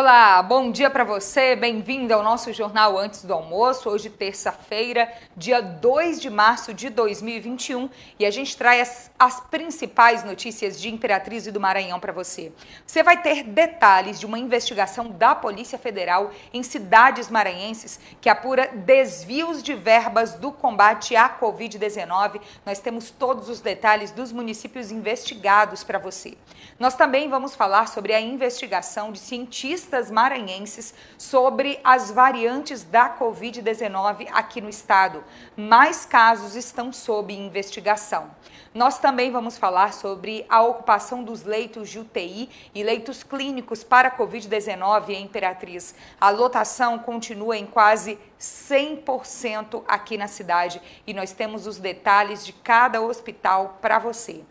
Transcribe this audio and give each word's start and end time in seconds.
Olá, 0.00 0.40
bom 0.44 0.70
dia 0.70 0.88
para 0.88 1.02
você, 1.02 1.56
bem-vindo 1.56 2.14
ao 2.14 2.22
nosso 2.22 2.52
jornal 2.52 2.96
Antes 2.96 3.24
do 3.24 3.34
Almoço, 3.34 3.90
hoje 3.90 4.08
terça-feira, 4.08 5.12
dia 5.36 5.60
2 5.60 6.20
de 6.20 6.30
março 6.30 6.72
de 6.72 6.88
2021, 6.88 7.90
e 8.16 8.24
a 8.24 8.30
gente 8.30 8.56
traz 8.56 8.80
as, 8.80 9.10
as 9.18 9.40
principais 9.40 10.22
notícias 10.22 10.80
de 10.80 10.88
Imperatriz 10.88 11.48
e 11.48 11.50
do 11.50 11.58
Maranhão 11.58 11.98
para 11.98 12.12
você. 12.12 12.52
Você 12.86 13.02
vai 13.02 13.20
ter 13.20 13.42
detalhes 13.42 14.20
de 14.20 14.24
uma 14.24 14.38
investigação 14.38 15.10
da 15.10 15.34
Polícia 15.34 15.76
Federal 15.76 16.30
em 16.54 16.62
cidades 16.62 17.28
maranhenses 17.28 17.98
que 18.20 18.28
apura 18.28 18.68
desvios 18.72 19.60
de 19.64 19.74
verbas 19.74 20.34
do 20.34 20.52
combate 20.52 21.16
à 21.16 21.28
Covid-19. 21.28 22.40
Nós 22.64 22.78
temos 22.78 23.10
todos 23.10 23.48
os 23.48 23.60
detalhes 23.60 24.12
dos 24.12 24.30
municípios 24.30 24.92
investigados 24.92 25.82
para 25.82 25.98
você. 25.98 26.38
Nós 26.78 26.94
também 26.94 27.28
vamos 27.28 27.56
falar 27.56 27.88
sobre 27.88 28.14
a 28.14 28.20
investigação 28.20 29.10
de 29.10 29.18
cientistas 29.18 29.87
cientistas 29.88 30.10
maranhenses 30.10 30.94
sobre 31.16 31.80
as 31.82 32.10
variantes 32.10 32.84
da 32.84 33.16
Covid-19 33.18 34.28
aqui 34.32 34.60
no 34.60 34.68
estado. 34.68 35.24
Mais 35.56 36.04
casos 36.04 36.54
estão 36.54 36.92
sob 36.92 37.32
investigação. 37.32 38.30
Nós 38.74 38.98
também 38.98 39.32
vamos 39.32 39.56
falar 39.56 39.94
sobre 39.94 40.44
a 40.48 40.62
ocupação 40.62 41.24
dos 41.24 41.42
leitos 41.42 41.88
de 41.88 41.98
UTI 41.98 42.50
e 42.74 42.82
leitos 42.82 43.22
clínicos 43.22 43.82
para 43.82 44.10
Covid-19 44.10 45.08
em 45.08 45.24
Imperatriz. 45.24 45.94
A 46.20 46.28
lotação 46.28 46.98
continua 46.98 47.56
em 47.56 47.66
quase 47.66 48.18
100% 48.38 49.82
aqui 49.88 50.18
na 50.18 50.28
cidade 50.28 50.80
e 51.06 51.14
nós 51.14 51.32
temos 51.32 51.66
os 51.66 51.78
detalhes 51.78 52.44
de 52.44 52.52
cada 52.52 53.00
hospital 53.00 53.78
para 53.80 53.98
você. 53.98 54.44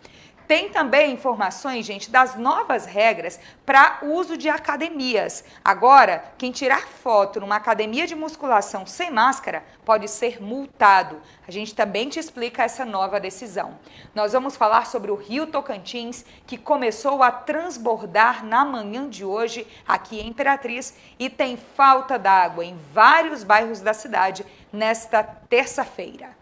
Tem 0.47 0.69
também 0.69 1.11
informações, 1.11 1.85
gente, 1.85 2.09
das 2.09 2.35
novas 2.35 2.85
regras 2.85 3.37
para 3.65 3.99
uso 4.01 4.37
de 4.37 4.47
academias. 4.47 5.43
Agora, 5.61 6.23
quem 6.37 6.53
tirar 6.53 6.87
foto 6.87 7.41
numa 7.41 7.57
academia 7.57 8.07
de 8.07 8.15
musculação 8.15 8.85
sem 8.85 9.11
máscara 9.11 9.65
pode 9.83 10.07
ser 10.07 10.41
multado. 10.41 11.21
A 11.45 11.51
gente 11.51 11.75
também 11.75 12.07
te 12.07 12.17
explica 12.17 12.63
essa 12.63 12.85
nova 12.85 13.19
decisão. 13.19 13.77
Nós 14.15 14.31
vamos 14.31 14.55
falar 14.55 14.87
sobre 14.87 15.11
o 15.11 15.15
Rio 15.15 15.47
Tocantins, 15.47 16.23
que 16.45 16.57
começou 16.57 17.21
a 17.21 17.29
transbordar 17.29 18.45
na 18.45 18.63
manhã 18.63 19.09
de 19.09 19.25
hoje 19.25 19.67
aqui 19.85 20.21
em 20.21 20.29
Imperatriz 20.29 20.95
e 21.19 21.29
tem 21.29 21.57
falta 21.57 22.17
d'água 22.17 22.63
em 22.63 22.77
vários 22.93 23.43
bairros 23.43 23.81
da 23.81 23.93
cidade 23.93 24.45
nesta 24.71 25.23
terça-feira. 25.23 26.36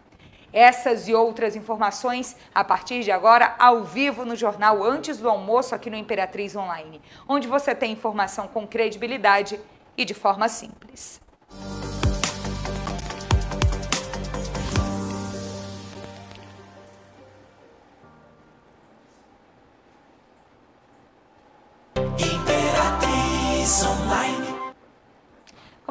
Essas 0.55 1.09
e 1.09 1.13
outras 1.13 1.53
informações 1.53 2.33
a 2.53 2.63
partir 2.63 3.03
de 3.03 3.11
agora, 3.11 3.53
ao 3.59 3.83
vivo 3.83 4.23
no 4.23 4.37
jornal 4.37 4.81
Antes 4.81 5.17
do 5.17 5.29
Almoço, 5.29 5.75
aqui 5.75 5.89
no 5.89 5.97
Imperatriz 5.97 6.55
Online, 6.55 7.01
onde 7.27 7.45
você 7.45 7.75
tem 7.75 7.91
informação 7.91 8.47
com 8.47 8.65
credibilidade 8.65 9.59
e 9.97 10.05
de 10.05 10.13
forma 10.13 10.47
simples. 10.47 11.19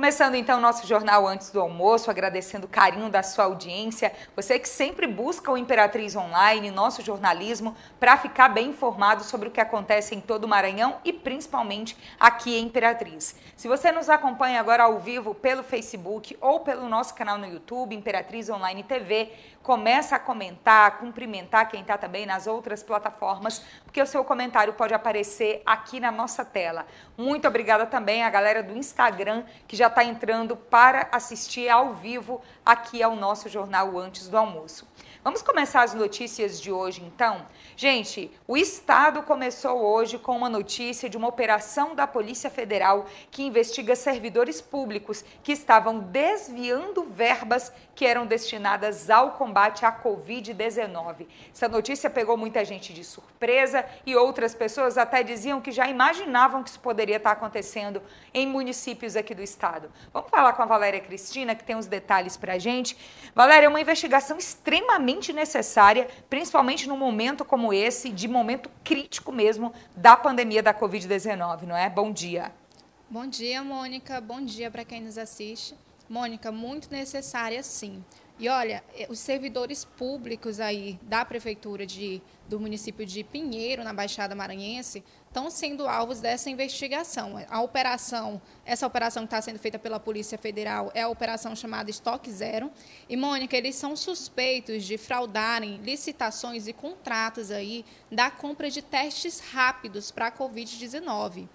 Começando 0.04 0.34
então 0.34 0.60
nosso 0.60 0.86
jornal 0.86 1.26
antes 1.26 1.48
do 1.48 1.58
almoço, 1.58 2.10
agradecendo 2.10 2.66
o 2.66 2.68
carinho 2.68 3.08
da 3.08 3.22
sua 3.22 3.44
audiência. 3.44 4.12
Você 4.36 4.58
que 4.58 4.68
sempre 4.68 5.06
busca 5.06 5.50
o 5.50 5.56
Imperatriz 5.56 6.14
Online, 6.14 6.70
nosso 6.70 7.00
jornalismo, 7.00 7.74
para 7.98 8.18
ficar 8.18 8.50
bem 8.50 8.68
informado 8.68 9.24
sobre 9.24 9.48
o 9.48 9.50
que 9.50 9.62
acontece 9.62 10.14
em 10.14 10.20
todo 10.20 10.44
o 10.44 10.48
Maranhão 10.48 10.98
e 11.06 11.10
principalmente 11.10 11.96
aqui 12.20 12.54
em 12.54 12.66
Imperatriz. 12.66 13.34
Se 13.56 13.66
você 13.66 13.90
nos 13.90 14.10
acompanha 14.10 14.60
agora 14.60 14.82
ao 14.82 15.00
vivo 15.00 15.34
pelo 15.34 15.62
Facebook 15.62 16.36
ou 16.38 16.60
pelo 16.60 16.86
nosso 16.86 17.14
canal 17.14 17.38
no 17.38 17.46
YouTube, 17.46 17.96
Imperatriz 17.96 18.50
Online 18.50 18.82
TV, 18.82 19.32
começa 19.64 20.16
a 20.16 20.18
comentar, 20.18 20.98
cumprimentar 20.98 21.70
quem 21.70 21.80
está 21.80 21.96
também 21.96 22.26
nas 22.26 22.46
outras 22.46 22.82
plataformas, 22.82 23.64
porque 23.82 24.00
o 24.00 24.06
seu 24.06 24.22
comentário 24.22 24.74
pode 24.74 24.92
aparecer 24.92 25.62
aqui 25.64 25.98
na 25.98 26.12
nossa 26.12 26.44
tela. 26.44 26.86
Muito 27.16 27.48
obrigada 27.48 27.86
também 27.86 28.22
à 28.22 28.28
galera 28.28 28.62
do 28.62 28.76
Instagram 28.76 29.42
que 29.66 29.74
já 29.74 29.86
está 29.86 30.04
entrando 30.04 30.54
para 30.54 31.08
assistir 31.10 31.70
ao 31.70 31.94
vivo 31.94 32.42
aqui 32.64 33.02
ao 33.02 33.16
nosso 33.16 33.48
jornal 33.48 33.98
antes 33.98 34.28
do 34.28 34.36
almoço. 34.36 34.86
Vamos 35.24 35.40
começar 35.40 35.82
as 35.82 35.94
notícias 35.94 36.60
de 36.60 36.70
hoje, 36.70 37.02
então? 37.02 37.46
Gente, 37.78 38.30
o 38.46 38.58
Estado 38.58 39.22
começou 39.22 39.80
hoje 39.80 40.18
com 40.18 40.36
uma 40.36 40.50
notícia 40.50 41.08
de 41.08 41.16
uma 41.16 41.28
operação 41.28 41.94
da 41.94 42.06
Polícia 42.06 42.50
Federal 42.50 43.06
que 43.30 43.42
investiga 43.42 43.96
servidores 43.96 44.60
públicos 44.60 45.24
que 45.42 45.52
estavam 45.52 45.98
desviando 45.98 47.04
verbas 47.04 47.72
que 47.94 48.04
eram 48.04 48.26
destinadas 48.26 49.08
ao 49.08 49.32
combate 49.32 49.86
à 49.86 49.92
Covid-19. 49.92 51.26
Essa 51.50 51.68
notícia 51.68 52.10
pegou 52.10 52.36
muita 52.36 52.62
gente 52.62 52.92
de 52.92 53.02
surpresa 53.02 53.82
e 54.04 54.14
outras 54.14 54.54
pessoas 54.54 54.98
até 54.98 55.22
diziam 55.22 55.58
que 55.58 55.72
já 55.72 55.88
imaginavam 55.88 56.62
que 56.62 56.68
isso 56.68 56.80
poderia 56.80 57.16
estar 57.16 57.30
acontecendo 57.30 58.02
em 58.34 58.46
municípios 58.46 59.16
aqui 59.16 59.34
do 59.34 59.42
estado. 59.42 59.90
Vamos 60.12 60.28
falar 60.28 60.52
com 60.52 60.62
a 60.62 60.66
Valéria 60.66 61.00
Cristina, 61.00 61.54
que 61.54 61.64
tem 61.64 61.76
os 61.76 61.86
detalhes 61.86 62.36
para 62.36 62.54
a 62.54 62.58
gente. 62.58 62.94
Valéria, 63.34 63.66
é 63.66 63.68
uma 63.70 63.80
investigação 63.80 64.36
extremamente 64.36 65.13
extremamente 65.14 65.32
necessária, 65.32 66.08
principalmente 66.28 66.88
num 66.88 66.96
momento 66.96 67.44
como 67.44 67.72
esse, 67.72 68.10
de 68.10 68.26
momento 68.26 68.70
crítico 68.82 69.30
mesmo 69.30 69.72
da 69.96 70.16
pandemia 70.16 70.62
da 70.62 70.74
Covid-19, 70.74 71.62
não 71.62 71.76
é? 71.76 71.88
Bom 71.88 72.12
dia. 72.12 72.52
Bom 73.08 73.26
dia, 73.26 73.62
Mônica. 73.62 74.20
Bom 74.20 74.40
dia 74.40 74.70
para 74.70 74.84
quem 74.84 75.00
nos 75.00 75.18
assiste. 75.18 75.74
Mônica, 76.08 76.50
muito 76.50 76.90
necessária 76.90 77.62
sim. 77.62 78.04
E 78.38 78.48
olha, 78.48 78.82
eh, 78.96 79.06
os 79.08 79.20
servidores 79.20 79.84
públicos 79.84 80.58
aí 80.58 80.98
da 81.02 81.24
prefeitura 81.24 81.86
de, 81.86 82.20
do 82.48 82.58
município 82.58 83.06
de 83.06 83.22
Pinheiro, 83.22 83.84
na 83.84 83.92
Baixada 83.92 84.34
Maranhense, 84.34 85.04
estão 85.34 85.50
sendo 85.50 85.88
alvos 85.88 86.20
dessa 86.20 86.48
investigação. 86.48 87.44
A 87.50 87.60
operação, 87.60 88.40
essa 88.64 88.86
operação 88.86 89.24
que 89.24 89.26
está 89.26 89.42
sendo 89.42 89.58
feita 89.58 89.80
pela 89.80 89.98
Polícia 89.98 90.38
Federal 90.38 90.92
é 90.94 91.02
a 91.02 91.08
operação 91.08 91.56
chamada 91.56 91.90
Estoque 91.90 92.30
Zero. 92.30 92.70
E, 93.08 93.16
Mônica, 93.16 93.56
eles 93.56 93.74
são 93.74 93.96
suspeitos 93.96 94.84
de 94.84 94.96
fraudarem 94.96 95.78
licitações 95.78 96.68
e 96.68 96.72
contratos 96.72 97.50
aí 97.50 97.84
da 98.12 98.30
compra 98.30 98.70
de 98.70 98.80
testes 98.80 99.40
rápidos 99.40 100.12
para 100.12 100.28
a 100.28 100.32
Covid-19. 100.32 101.48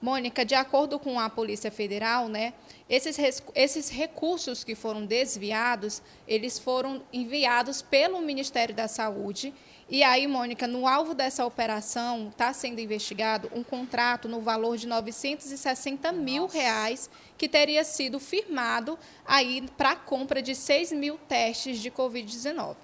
Mônica, 0.00 0.42
de 0.42 0.54
acordo 0.54 0.98
com 0.98 1.20
a 1.20 1.28
Polícia 1.28 1.70
Federal, 1.70 2.28
né, 2.28 2.54
esses, 2.88 3.18
esses 3.54 3.90
recursos 3.90 4.64
que 4.64 4.74
foram 4.74 5.04
desviados, 5.04 6.00
eles 6.26 6.58
foram 6.58 7.02
enviados 7.12 7.82
pelo 7.82 8.20
Ministério 8.20 8.74
da 8.74 8.88
Saúde. 8.88 9.52
E 9.88 10.02
aí, 10.02 10.26
Mônica, 10.26 10.66
no 10.66 10.88
alvo 10.88 11.14
dessa 11.14 11.46
operação 11.46 12.28
está 12.28 12.52
sendo 12.52 12.80
investigado 12.80 13.48
um 13.54 13.62
contrato 13.62 14.28
no 14.28 14.40
valor 14.40 14.76
de 14.76 14.84
960 14.84 16.10
mil 16.10 16.42
Nossa. 16.42 16.58
reais 16.58 17.10
que 17.38 17.48
teria 17.48 17.84
sido 17.84 18.18
firmado 18.18 18.98
aí 19.24 19.64
para 19.76 19.92
a 19.92 19.96
compra 19.96 20.42
de 20.42 20.56
6 20.56 20.90
mil 20.90 21.16
testes 21.28 21.78
de 21.78 21.88
Covid-19. 21.88 22.74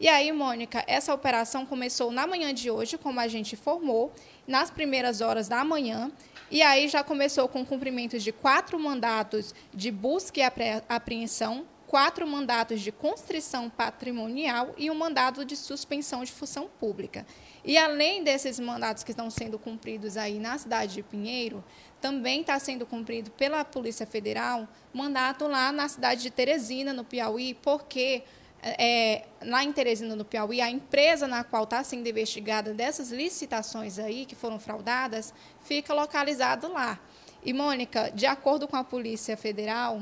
E 0.00 0.08
aí, 0.08 0.32
Mônica, 0.32 0.82
essa 0.88 1.14
operação 1.14 1.64
começou 1.64 2.10
na 2.10 2.26
manhã 2.26 2.52
de 2.52 2.68
hoje, 2.68 2.98
como 2.98 3.20
a 3.20 3.28
gente 3.28 3.52
informou, 3.52 4.12
nas 4.44 4.70
primeiras 4.70 5.20
horas 5.20 5.46
da 5.46 5.62
manhã, 5.62 6.10
e 6.50 6.62
aí 6.62 6.88
já 6.88 7.04
começou 7.04 7.46
com 7.46 7.64
cumprimentos 7.64 8.24
de 8.24 8.32
quatro 8.32 8.76
mandatos 8.80 9.54
de 9.72 9.90
busca 9.90 10.40
e 10.40 10.42
apreensão, 10.88 11.64
quatro 11.90 12.24
mandatos 12.24 12.80
de 12.80 12.92
constrição 12.92 13.68
patrimonial 13.68 14.72
e 14.78 14.88
um 14.88 14.94
mandado 14.94 15.44
de 15.44 15.56
suspensão 15.56 16.22
de 16.22 16.30
função 16.30 16.70
pública. 16.78 17.26
E 17.64 17.76
além 17.76 18.22
desses 18.22 18.60
mandatos 18.60 19.02
que 19.02 19.10
estão 19.10 19.28
sendo 19.28 19.58
cumpridos 19.58 20.16
aí 20.16 20.38
na 20.38 20.56
cidade 20.56 20.94
de 20.94 21.02
Pinheiro, 21.02 21.64
também 22.00 22.42
está 22.42 22.56
sendo 22.60 22.86
cumprido 22.86 23.32
pela 23.32 23.64
Polícia 23.64 24.06
Federal 24.06 24.68
mandato 24.94 25.48
lá 25.48 25.72
na 25.72 25.88
cidade 25.88 26.22
de 26.22 26.30
Teresina, 26.30 26.92
no 26.92 27.02
Piauí, 27.02 27.54
porque 27.54 28.22
é, 28.62 29.24
lá 29.42 29.64
em 29.64 29.72
Teresina, 29.72 30.14
no 30.14 30.24
Piauí, 30.24 30.60
a 30.60 30.70
empresa 30.70 31.26
na 31.26 31.42
qual 31.42 31.64
está 31.64 31.82
sendo 31.82 32.08
investigada 32.08 32.72
dessas 32.72 33.10
licitações 33.10 33.98
aí, 33.98 34.26
que 34.26 34.36
foram 34.36 34.60
fraudadas, 34.60 35.34
fica 35.64 35.92
localizada 35.92 36.68
lá. 36.68 37.00
E, 37.44 37.52
Mônica, 37.52 38.12
de 38.14 38.26
acordo 38.26 38.68
com 38.68 38.76
a 38.76 38.84
Polícia 38.84 39.36
Federal, 39.36 40.00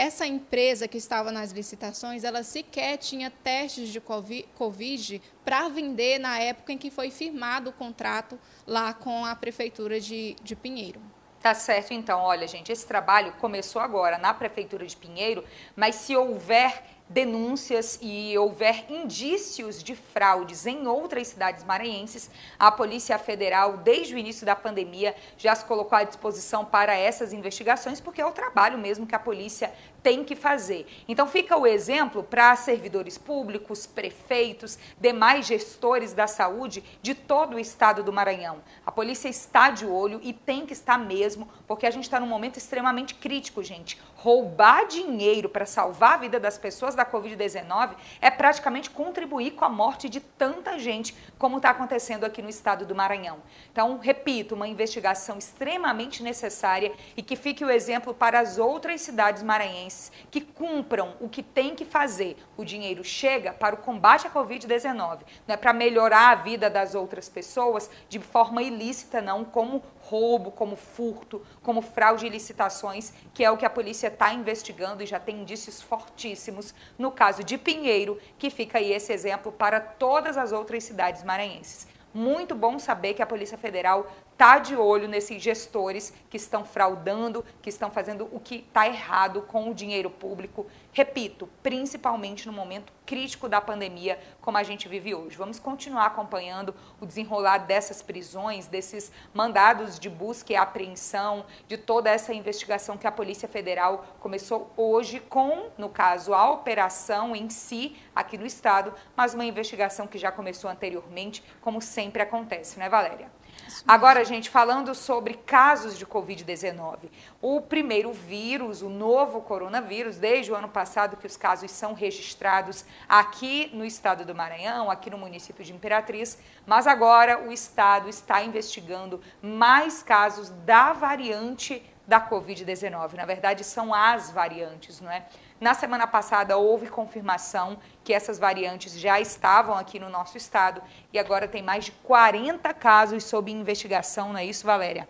essa 0.00 0.26
empresa 0.26 0.88
que 0.88 0.96
estava 0.96 1.30
nas 1.30 1.52
licitações, 1.52 2.24
ela 2.24 2.42
sequer 2.42 2.96
tinha 2.96 3.30
testes 3.30 3.90
de 3.90 4.00
Covid 4.00 5.22
para 5.44 5.68
vender 5.68 6.18
na 6.18 6.38
época 6.38 6.72
em 6.72 6.78
que 6.78 6.90
foi 6.90 7.10
firmado 7.10 7.68
o 7.68 7.72
contrato 7.72 8.40
lá 8.66 8.94
com 8.94 9.26
a 9.26 9.36
Prefeitura 9.36 10.00
de, 10.00 10.36
de 10.42 10.56
Pinheiro. 10.56 11.02
Tá 11.38 11.54
certo, 11.54 11.92
então. 11.92 12.20
Olha, 12.20 12.46
gente, 12.46 12.72
esse 12.72 12.86
trabalho 12.86 13.32
começou 13.40 13.80
agora 13.80 14.16
na 14.16 14.32
Prefeitura 14.32 14.86
de 14.86 14.96
Pinheiro, 14.96 15.44
mas 15.76 15.96
se 15.96 16.16
houver 16.16 16.82
denúncias 17.10 17.98
e 18.00 18.38
houver 18.38 18.84
indícios 18.88 19.82
de 19.82 19.96
fraudes 19.96 20.64
em 20.64 20.86
outras 20.86 21.26
cidades 21.26 21.64
maranhenses, 21.64 22.30
a 22.56 22.70
Polícia 22.70 23.18
Federal, 23.18 23.78
desde 23.78 24.14
o 24.14 24.18
início 24.18 24.46
da 24.46 24.54
pandemia, 24.54 25.16
já 25.36 25.52
se 25.56 25.64
colocou 25.64 25.98
à 25.98 26.04
disposição 26.04 26.64
para 26.64 26.94
essas 26.94 27.32
investigações, 27.32 28.00
porque 28.00 28.20
é 28.20 28.26
o 28.26 28.30
trabalho 28.30 28.78
mesmo 28.78 29.08
que 29.08 29.14
a 29.14 29.18
polícia 29.18 29.72
tem 30.02 30.24
que 30.24 30.34
fazer. 30.34 30.86
Então 31.06 31.26
fica 31.26 31.56
o 31.56 31.66
exemplo 31.66 32.22
para 32.22 32.54
servidores 32.56 33.18
públicos, 33.18 33.86
prefeitos, 33.86 34.78
demais 35.00 35.46
gestores 35.46 36.12
da 36.12 36.26
saúde 36.26 36.82
de 37.02 37.14
todo 37.14 37.56
o 37.56 37.58
estado 37.58 38.02
do 38.02 38.12
Maranhão. 38.12 38.62
A 38.84 38.90
polícia 38.92 39.28
está 39.28 39.70
de 39.70 39.86
olho 39.86 40.20
e 40.22 40.32
tem 40.32 40.66
que 40.66 40.72
estar 40.72 40.98
mesmo, 40.98 41.48
porque 41.66 41.86
a 41.86 41.90
gente 41.90 42.04
está 42.04 42.18
num 42.18 42.26
momento 42.26 42.56
extremamente 42.56 43.14
crítico, 43.14 43.62
gente. 43.62 44.00
Roubar 44.16 44.86
dinheiro 44.86 45.48
para 45.48 45.66
salvar 45.66 46.14
a 46.14 46.16
vida 46.18 46.38
das 46.38 46.58
pessoas 46.58 46.94
da 46.94 47.04
Covid-19 47.04 47.94
é 48.20 48.30
praticamente 48.30 48.90
contribuir 48.90 49.52
com 49.52 49.64
a 49.64 49.68
morte 49.68 50.08
de 50.08 50.20
tanta 50.20 50.78
gente, 50.78 51.14
como 51.38 51.56
está 51.56 51.70
acontecendo 51.70 52.24
aqui 52.24 52.42
no 52.42 52.48
estado 52.48 52.84
do 52.84 52.94
Maranhão. 52.94 53.38
Então, 53.72 53.98
repito, 53.98 54.54
uma 54.54 54.68
investigação 54.68 55.38
extremamente 55.38 56.22
necessária 56.22 56.92
e 57.16 57.22
que 57.22 57.36
fique 57.36 57.64
o 57.64 57.70
exemplo 57.70 58.12
para 58.12 58.40
as 58.40 58.58
outras 58.58 59.00
cidades 59.00 59.42
maranhenses 59.42 59.89
que 60.30 60.40
cumpram 60.40 61.14
o 61.20 61.28
que 61.28 61.42
tem 61.42 61.74
que 61.74 61.84
fazer. 61.84 62.36
O 62.56 62.64
dinheiro 62.64 63.02
chega 63.02 63.52
para 63.52 63.74
o 63.74 63.78
combate 63.78 64.26
à 64.26 64.30
Covid-19, 64.30 65.20
não 65.46 65.54
é 65.54 65.56
para 65.56 65.72
melhorar 65.72 66.30
a 66.30 66.34
vida 66.34 66.70
das 66.70 66.94
outras 66.94 67.28
pessoas 67.28 67.90
de 68.08 68.18
forma 68.18 68.62
ilícita, 68.62 69.20
não, 69.20 69.44
como 69.44 69.82
roubo, 70.00 70.50
como 70.50 70.76
furto, 70.76 71.44
como 71.62 71.82
fraude 71.82 72.26
e 72.26 72.28
licitações, 72.28 73.12
que 73.32 73.44
é 73.44 73.50
o 73.50 73.56
que 73.56 73.66
a 73.66 73.70
polícia 73.70 74.08
está 74.08 74.32
investigando 74.32 75.02
e 75.02 75.06
já 75.06 75.20
tem 75.20 75.40
indícios 75.40 75.80
fortíssimos 75.80 76.74
no 76.98 77.10
caso 77.10 77.44
de 77.44 77.56
Pinheiro, 77.56 78.18
que 78.38 78.50
fica 78.50 78.78
aí 78.78 78.92
esse 78.92 79.12
exemplo 79.12 79.52
para 79.52 79.80
todas 79.80 80.36
as 80.36 80.52
outras 80.52 80.84
cidades 80.84 81.22
maranhenses. 81.22 81.86
Muito 82.12 82.56
bom 82.56 82.76
saber 82.78 83.14
que 83.14 83.22
a 83.22 83.26
Polícia 83.26 83.56
Federal 83.56 84.10
está 84.40 84.58
de 84.58 84.74
olho 84.74 85.06
nesses 85.06 85.42
gestores 85.42 86.14
que 86.30 86.38
estão 86.38 86.64
fraudando, 86.64 87.44
que 87.60 87.68
estão 87.68 87.90
fazendo 87.90 88.26
o 88.32 88.40
que 88.40 88.64
está 88.66 88.86
errado 88.86 89.42
com 89.42 89.70
o 89.70 89.74
dinheiro 89.74 90.08
público. 90.08 90.66
Repito, 90.94 91.46
principalmente 91.62 92.46
no 92.46 92.52
momento 92.54 92.90
crítico 93.04 93.50
da 93.50 93.60
pandemia, 93.60 94.18
como 94.40 94.56
a 94.56 94.62
gente 94.62 94.88
vive 94.88 95.14
hoje. 95.14 95.36
Vamos 95.36 95.58
continuar 95.58 96.06
acompanhando 96.06 96.74
o 96.98 97.04
desenrolar 97.04 97.58
dessas 97.58 98.00
prisões, 98.00 98.66
desses 98.66 99.12
mandados 99.34 99.98
de 99.98 100.08
busca 100.08 100.54
e 100.54 100.56
apreensão, 100.56 101.44
de 101.68 101.76
toda 101.76 102.08
essa 102.08 102.32
investigação 102.32 102.96
que 102.96 103.06
a 103.06 103.12
Polícia 103.12 103.46
Federal 103.46 104.06
começou 104.20 104.72
hoje 104.74 105.20
com, 105.20 105.68
no 105.76 105.90
caso, 105.90 106.32
a 106.32 106.50
operação 106.50 107.36
em 107.36 107.50
si 107.50 107.94
aqui 108.16 108.38
no 108.38 108.46
estado, 108.46 108.94
mas 109.14 109.34
uma 109.34 109.44
investigação 109.44 110.06
que 110.06 110.16
já 110.16 110.32
começou 110.32 110.70
anteriormente, 110.70 111.44
como 111.60 111.82
sempre 111.82 112.22
acontece, 112.22 112.78
né, 112.78 112.88
Valéria? 112.88 113.39
Agora, 113.86 114.24
gente, 114.24 114.50
falando 114.50 114.94
sobre 114.94 115.34
casos 115.34 115.98
de 115.98 116.06
Covid-19. 116.06 117.10
O 117.40 117.60
primeiro 117.60 118.12
vírus, 118.12 118.82
o 118.82 118.88
novo 118.88 119.40
coronavírus, 119.40 120.16
desde 120.16 120.52
o 120.52 120.54
ano 120.54 120.68
passado 120.68 121.16
que 121.16 121.26
os 121.26 121.36
casos 121.36 121.70
são 121.70 121.94
registrados 121.94 122.84
aqui 123.08 123.70
no 123.72 123.84
estado 123.84 124.24
do 124.24 124.34
Maranhão, 124.34 124.90
aqui 124.90 125.10
no 125.10 125.18
município 125.18 125.64
de 125.64 125.72
Imperatriz, 125.72 126.38
mas 126.66 126.86
agora 126.86 127.46
o 127.46 127.52
estado 127.52 128.08
está 128.08 128.42
investigando 128.42 129.20
mais 129.42 130.02
casos 130.02 130.50
da 130.50 130.92
variante 130.92 131.82
da 132.10 132.20
Covid-19. 132.20 133.14
Na 133.14 133.24
verdade, 133.24 133.62
são 133.62 133.94
as 133.94 134.32
variantes, 134.32 135.00
não 135.00 135.08
é? 135.08 135.24
Na 135.60 135.74
semana 135.74 136.08
passada 136.08 136.56
houve 136.56 136.88
confirmação 136.88 137.78
que 138.02 138.12
essas 138.12 138.36
variantes 138.36 138.98
já 138.98 139.20
estavam 139.20 139.76
aqui 139.76 140.00
no 140.00 140.08
nosso 140.08 140.36
estado 140.36 140.82
e 141.12 141.20
agora 141.20 141.46
tem 141.46 141.62
mais 141.62 141.84
de 141.84 141.92
40 141.92 142.74
casos 142.74 143.22
sob 143.22 143.52
investigação, 143.52 144.30
não 144.30 144.38
é 144.38 144.44
isso, 144.44 144.66
Valéria? 144.66 145.08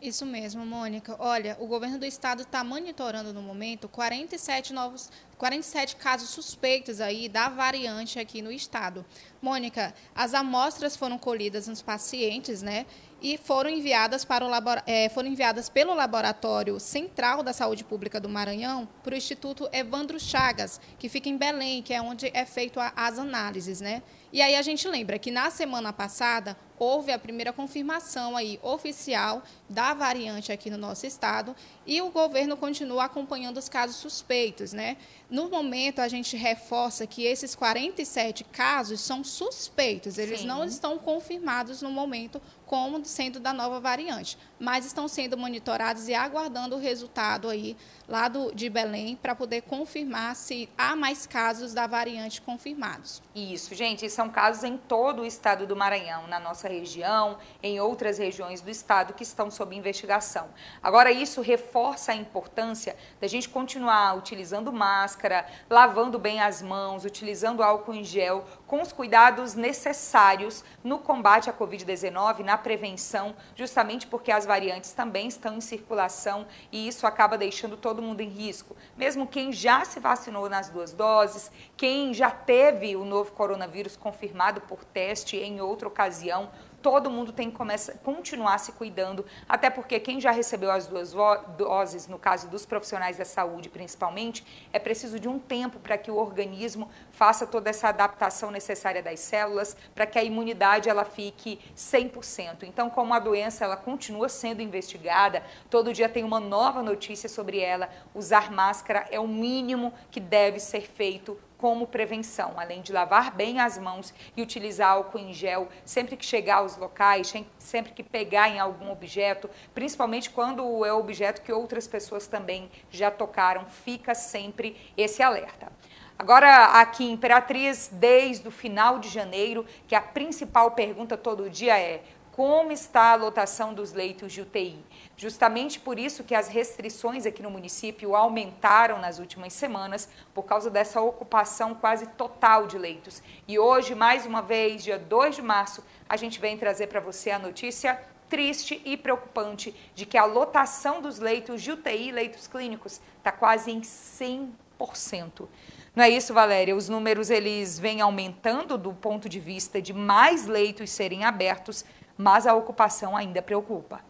Isso 0.00 0.24
mesmo, 0.24 0.64
Mônica. 0.64 1.14
Olha, 1.18 1.54
o 1.60 1.66
governo 1.66 1.98
do 1.98 2.06
estado 2.06 2.42
está 2.42 2.64
monitorando 2.64 3.34
no 3.34 3.42
momento 3.42 3.86
47 3.86 4.72
novos 4.72 5.10
47 5.42 5.96
casos 5.96 6.28
suspeitos 6.28 7.00
aí 7.00 7.28
da 7.28 7.48
variante 7.48 8.16
aqui 8.16 8.40
no 8.40 8.52
estado. 8.52 9.04
Mônica, 9.42 9.92
as 10.14 10.34
amostras 10.34 10.94
foram 10.94 11.18
colhidas 11.18 11.66
nos 11.66 11.82
pacientes, 11.82 12.62
né? 12.62 12.86
E 13.20 13.36
foram 13.36 13.68
enviadas, 13.68 14.24
para 14.24 14.46
o 14.46 14.50
é, 14.86 15.08
foram 15.08 15.28
enviadas 15.28 15.68
pelo 15.68 15.94
Laboratório 15.94 16.78
Central 16.78 17.42
da 17.42 17.52
Saúde 17.52 17.82
Pública 17.82 18.20
do 18.20 18.28
Maranhão 18.28 18.88
para 19.02 19.14
o 19.14 19.16
Instituto 19.16 19.68
Evandro 19.72 20.18
Chagas, 20.20 20.80
que 20.96 21.08
fica 21.08 21.28
em 21.28 21.36
Belém, 21.36 21.82
que 21.82 21.92
é 21.92 22.00
onde 22.00 22.30
é 22.32 22.44
feito 22.44 22.78
a, 22.78 22.92
as 22.94 23.18
análises, 23.18 23.80
né? 23.80 24.02
E 24.32 24.40
aí 24.40 24.56
a 24.56 24.62
gente 24.62 24.88
lembra 24.88 25.18
que 25.18 25.30
na 25.30 25.50
semana 25.50 25.92
passada 25.92 26.56
houve 26.78 27.12
a 27.12 27.18
primeira 27.18 27.52
confirmação 27.52 28.36
aí 28.36 28.58
oficial 28.60 29.42
da 29.68 29.94
variante 29.94 30.50
aqui 30.50 30.68
no 30.68 30.78
nosso 30.78 31.06
estado 31.06 31.54
e 31.86 32.00
o 32.00 32.10
governo 32.10 32.56
continua 32.56 33.04
acompanhando 33.04 33.58
os 33.58 33.68
casos 33.68 33.96
suspeitos, 33.96 34.72
né? 34.72 34.96
No 35.32 35.48
momento 35.48 36.00
a 36.00 36.08
gente 36.08 36.36
reforça 36.36 37.06
que 37.06 37.24
esses 37.24 37.54
47 37.54 38.44
casos 38.44 39.00
são 39.00 39.24
suspeitos, 39.24 40.18
eles 40.18 40.40
Sim. 40.40 40.46
não 40.46 40.62
estão 40.62 40.98
confirmados 40.98 41.80
no 41.80 41.90
momento 41.90 42.38
como 42.72 43.04
sendo 43.04 43.38
da 43.38 43.52
nova 43.52 43.78
variante, 43.80 44.38
mas 44.58 44.86
estão 44.86 45.06
sendo 45.06 45.36
monitorados 45.36 46.08
e 46.08 46.14
aguardando 46.14 46.74
o 46.74 46.78
resultado 46.78 47.50
aí 47.50 47.76
lá 48.08 48.28
do, 48.28 48.50
de 48.54 48.70
Belém 48.70 49.14
para 49.14 49.34
poder 49.34 49.60
confirmar 49.60 50.34
se 50.34 50.70
há 50.76 50.96
mais 50.96 51.26
casos 51.26 51.74
da 51.74 51.86
variante 51.86 52.40
confirmados. 52.40 53.22
Isso, 53.34 53.74
gente, 53.74 54.08
são 54.08 54.30
casos 54.30 54.64
em 54.64 54.78
todo 54.78 55.20
o 55.20 55.26
estado 55.26 55.66
do 55.66 55.76
Maranhão, 55.76 56.26
na 56.26 56.40
nossa 56.40 56.66
região, 56.66 57.36
em 57.62 57.78
outras 57.78 58.16
regiões 58.16 58.62
do 58.62 58.70
estado 58.70 59.12
que 59.12 59.22
estão 59.22 59.50
sob 59.50 59.76
investigação. 59.76 60.48
Agora, 60.82 61.12
isso 61.12 61.42
reforça 61.42 62.12
a 62.12 62.16
importância 62.16 62.96
da 63.20 63.26
gente 63.26 63.50
continuar 63.50 64.16
utilizando 64.16 64.72
máscara, 64.72 65.46
lavando 65.68 66.18
bem 66.18 66.40
as 66.40 66.62
mãos, 66.62 67.04
utilizando 67.04 67.62
álcool 67.62 67.92
em 67.92 68.02
gel, 68.02 68.46
com 68.66 68.80
os 68.80 68.92
cuidados 68.92 69.54
necessários 69.54 70.64
no 70.82 70.98
combate 70.98 71.50
à 71.50 71.52
Covid-19, 71.52 72.38
na 72.38 72.61
prevenção, 72.62 73.34
justamente 73.54 74.06
porque 74.06 74.32
as 74.32 74.46
variantes 74.46 74.92
também 74.92 75.28
estão 75.28 75.56
em 75.56 75.60
circulação 75.60 76.46
e 76.70 76.88
isso 76.88 77.06
acaba 77.06 77.36
deixando 77.36 77.76
todo 77.76 78.00
mundo 78.00 78.22
em 78.22 78.28
risco. 78.28 78.74
Mesmo 78.96 79.26
quem 79.26 79.52
já 79.52 79.84
se 79.84 80.00
vacinou 80.00 80.48
nas 80.48 80.70
duas 80.70 80.94
doses, 80.94 81.50
quem 81.76 82.14
já 82.14 82.30
teve 82.30 82.96
o 82.96 83.04
novo 83.04 83.32
coronavírus 83.32 83.96
confirmado 83.96 84.60
por 84.62 84.84
teste 84.84 85.36
em 85.36 85.60
outra 85.60 85.88
ocasião, 85.88 86.50
todo 86.82 87.08
mundo 87.08 87.32
tem 87.32 87.50
que 87.50 87.56
começar, 87.56 87.94
continuar 87.98 88.58
se 88.58 88.72
cuidando, 88.72 89.24
até 89.48 89.70
porque 89.70 90.00
quem 90.00 90.20
já 90.20 90.32
recebeu 90.32 90.70
as 90.70 90.86
duas 90.86 91.14
doses, 91.56 92.08
no 92.08 92.18
caso 92.18 92.48
dos 92.48 92.66
profissionais 92.66 93.16
da 93.16 93.24
saúde 93.24 93.68
principalmente, 93.68 94.44
é 94.72 94.78
preciso 94.78 95.20
de 95.20 95.28
um 95.28 95.38
tempo 95.38 95.78
para 95.78 95.96
que 95.96 96.10
o 96.10 96.16
organismo 96.16 96.90
faça 97.12 97.46
toda 97.46 97.70
essa 97.70 97.88
adaptação 97.88 98.50
necessária 98.50 99.02
das 99.02 99.20
células, 99.20 99.76
para 99.94 100.06
que 100.06 100.18
a 100.18 100.24
imunidade 100.24 100.88
ela 100.88 101.04
fique 101.04 101.60
100%. 101.76 102.64
Então, 102.64 102.90
como 102.90 103.14
a 103.14 103.18
doença 103.18 103.64
ela 103.64 103.76
continua 103.76 104.28
sendo 104.28 104.60
investigada, 104.60 105.42
todo 105.70 105.92
dia 105.92 106.08
tem 106.08 106.24
uma 106.24 106.40
nova 106.40 106.82
notícia 106.82 107.28
sobre 107.28 107.60
ela, 107.60 107.88
usar 108.14 108.50
máscara 108.50 109.06
é 109.10 109.20
o 109.20 109.28
mínimo 109.28 109.92
que 110.10 110.18
deve 110.18 110.58
ser 110.58 110.82
feito 110.82 111.38
como 111.62 111.86
prevenção, 111.86 112.54
além 112.56 112.82
de 112.82 112.92
lavar 112.92 113.30
bem 113.30 113.60
as 113.60 113.78
mãos 113.78 114.12
e 114.36 114.42
utilizar 114.42 114.94
álcool 114.94 115.20
em 115.20 115.32
gel 115.32 115.68
sempre 115.84 116.16
que 116.16 116.26
chegar 116.26 116.56
aos 116.56 116.76
locais, 116.76 117.32
sempre 117.56 117.92
que 117.92 118.02
pegar 118.02 118.48
em 118.48 118.58
algum 118.58 118.90
objeto, 118.90 119.48
principalmente 119.72 120.28
quando 120.28 120.84
é 120.84 120.92
objeto 120.92 121.40
que 121.40 121.52
outras 121.52 121.86
pessoas 121.86 122.26
também 122.26 122.68
já 122.90 123.12
tocaram, 123.12 123.64
fica 123.64 124.12
sempre 124.12 124.76
esse 124.96 125.22
alerta. 125.22 125.70
Agora, 126.18 126.80
aqui 126.80 127.04
em 127.04 127.12
Imperatriz, 127.12 127.88
desde 127.92 128.48
o 128.48 128.50
final 128.50 128.98
de 128.98 129.08
janeiro, 129.08 129.64
que 129.86 129.94
a 129.94 130.00
principal 130.00 130.72
pergunta 130.72 131.16
todo 131.16 131.48
dia 131.48 131.78
é: 131.78 132.02
como 132.32 132.72
está 132.72 133.12
a 133.12 133.14
lotação 133.14 133.74
dos 133.74 133.92
leitos 133.92 134.32
de 134.32 134.40
UTI. 134.40 134.82
Justamente 135.16 135.78
por 135.78 135.98
isso 135.98 136.24
que 136.24 136.34
as 136.34 136.48
restrições 136.48 137.26
aqui 137.26 137.42
no 137.42 137.50
município 137.50 138.16
aumentaram 138.16 138.98
nas 138.98 139.18
últimas 139.18 139.52
semanas, 139.52 140.08
por 140.34 140.44
causa 140.44 140.70
dessa 140.70 141.00
ocupação 141.00 141.74
quase 141.74 142.06
total 142.06 142.66
de 142.66 142.78
leitos. 142.78 143.22
E 143.46 143.58
hoje, 143.58 143.94
mais 143.94 144.24
uma 144.24 144.40
vez, 144.40 144.82
dia 144.82 144.98
2 144.98 145.36
de 145.36 145.42
março, 145.42 145.84
a 146.08 146.16
gente 146.16 146.40
vem 146.40 146.56
trazer 146.56 146.86
para 146.86 147.00
você 147.00 147.30
a 147.30 147.38
notícia 147.38 148.00
triste 148.30 148.80
e 148.82 148.96
preocupante 148.96 149.74
de 149.94 150.06
que 150.06 150.16
a 150.16 150.24
lotação 150.24 151.02
dos 151.02 151.18
leitos 151.18 151.60
de 151.60 151.72
UTI, 151.72 152.10
leitos 152.10 152.46
clínicos, 152.46 152.98
está 153.18 153.30
quase 153.30 153.70
em 153.70 153.82
100%. 153.82 155.46
Não 155.94 156.02
é 156.02 156.08
isso, 156.08 156.32
Valéria? 156.32 156.74
Os 156.74 156.88
números 156.88 157.28
eles 157.28 157.78
vêm 157.78 158.00
aumentando 158.00 158.78
do 158.78 158.94
ponto 158.94 159.28
de 159.28 159.38
vista 159.38 159.82
de 159.82 159.92
mais 159.92 160.46
leitos 160.46 160.88
serem 160.88 161.24
abertos, 161.24 161.84
mas 162.22 162.46
a 162.46 162.54
ocupação 162.54 163.16
ainda 163.16 163.42
preocupa. 163.42 164.00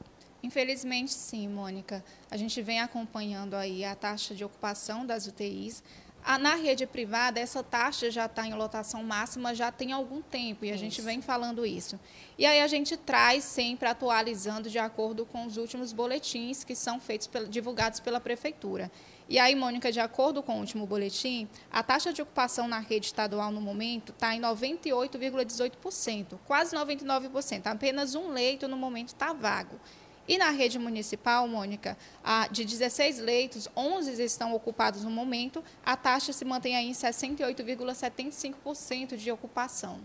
Infelizmente, 0.42 1.12
sim, 1.12 1.48
Mônica. 1.48 2.04
A 2.30 2.36
gente 2.36 2.60
vem 2.60 2.80
acompanhando 2.80 3.54
aí 3.54 3.84
a 3.84 3.94
taxa 3.94 4.34
de 4.34 4.44
ocupação 4.44 5.06
das 5.06 5.26
UTIs. 5.26 5.82
na 6.40 6.54
rede 6.56 6.86
privada, 6.86 7.40
essa 7.40 7.62
taxa 7.62 8.10
já 8.10 8.26
está 8.26 8.46
em 8.46 8.52
lotação 8.52 9.02
máxima 9.02 9.54
já 9.54 9.72
tem 9.72 9.92
algum 9.92 10.20
tempo, 10.20 10.64
e 10.64 10.70
a 10.70 10.74
isso. 10.74 10.84
gente 10.84 11.00
vem 11.00 11.22
falando 11.22 11.64
isso. 11.64 11.98
E 12.36 12.44
aí 12.44 12.60
a 12.60 12.66
gente 12.66 12.96
traz 12.96 13.44
sempre 13.44 13.88
atualizando 13.88 14.68
de 14.68 14.78
acordo 14.78 15.24
com 15.24 15.46
os 15.46 15.56
últimos 15.56 15.92
boletins 15.92 16.64
que 16.64 16.74
são 16.74 17.00
feitos, 17.00 17.30
divulgados 17.48 17.98
pela 17.98 18.20
Prefeitura. 18.20 18.90
E 19.28 19.38
aí, 19.38 19.54
Mônica, 19.54 19.92
de 19.92 20.00
acordo 20.00 20.42
com 20.42 20.56
o 20.56 20.60
último 20.60 20.86
boletim, 20.86 21.48
a 21.70 21.82
taxa 21.82 22.12
de 22.12 22.20
ocupação 22.20 22.68
na 22.68 22.78
rede 22.78 23.06
estadual 23.06 23.50
no 23.50 23.60
momento 23.60 24.12
está 24.12 24.34
em 24.34 24.40
98,18%, 24.40 26.38
quase 26.46 26.76
99%. 26.76 27.66
Apenas 27.66 28.14
um 28.14 28.30
leito 28.30 28.68
no 28.68 28.76
momento 28.76 29.08
está 29.08 29.32
vago. 29.32 29.80
E 30.26 30.36
na 30.38 30.50
rede 30.50 30.78
municipal, 30.78 31.48
Mônica, 31.48 31.96
de 32.50 32.64
16 32.64 33.18
leitos, 33.18 33.68
11 33.76 34.22
estão 34.22 34.54
ocupados 34.54 35.02
no 35.02 35.10
momento, 35.10 35.64
a 35.84 35.96
taxa 35.96 36.32
se 36.32 36.44
mantém 36.44 36.76
aí 36.76 36.88
em 36.88 36.92
68,75% 36.92 39.16
de 39.16 39.32
ocupação. 39.32 39.98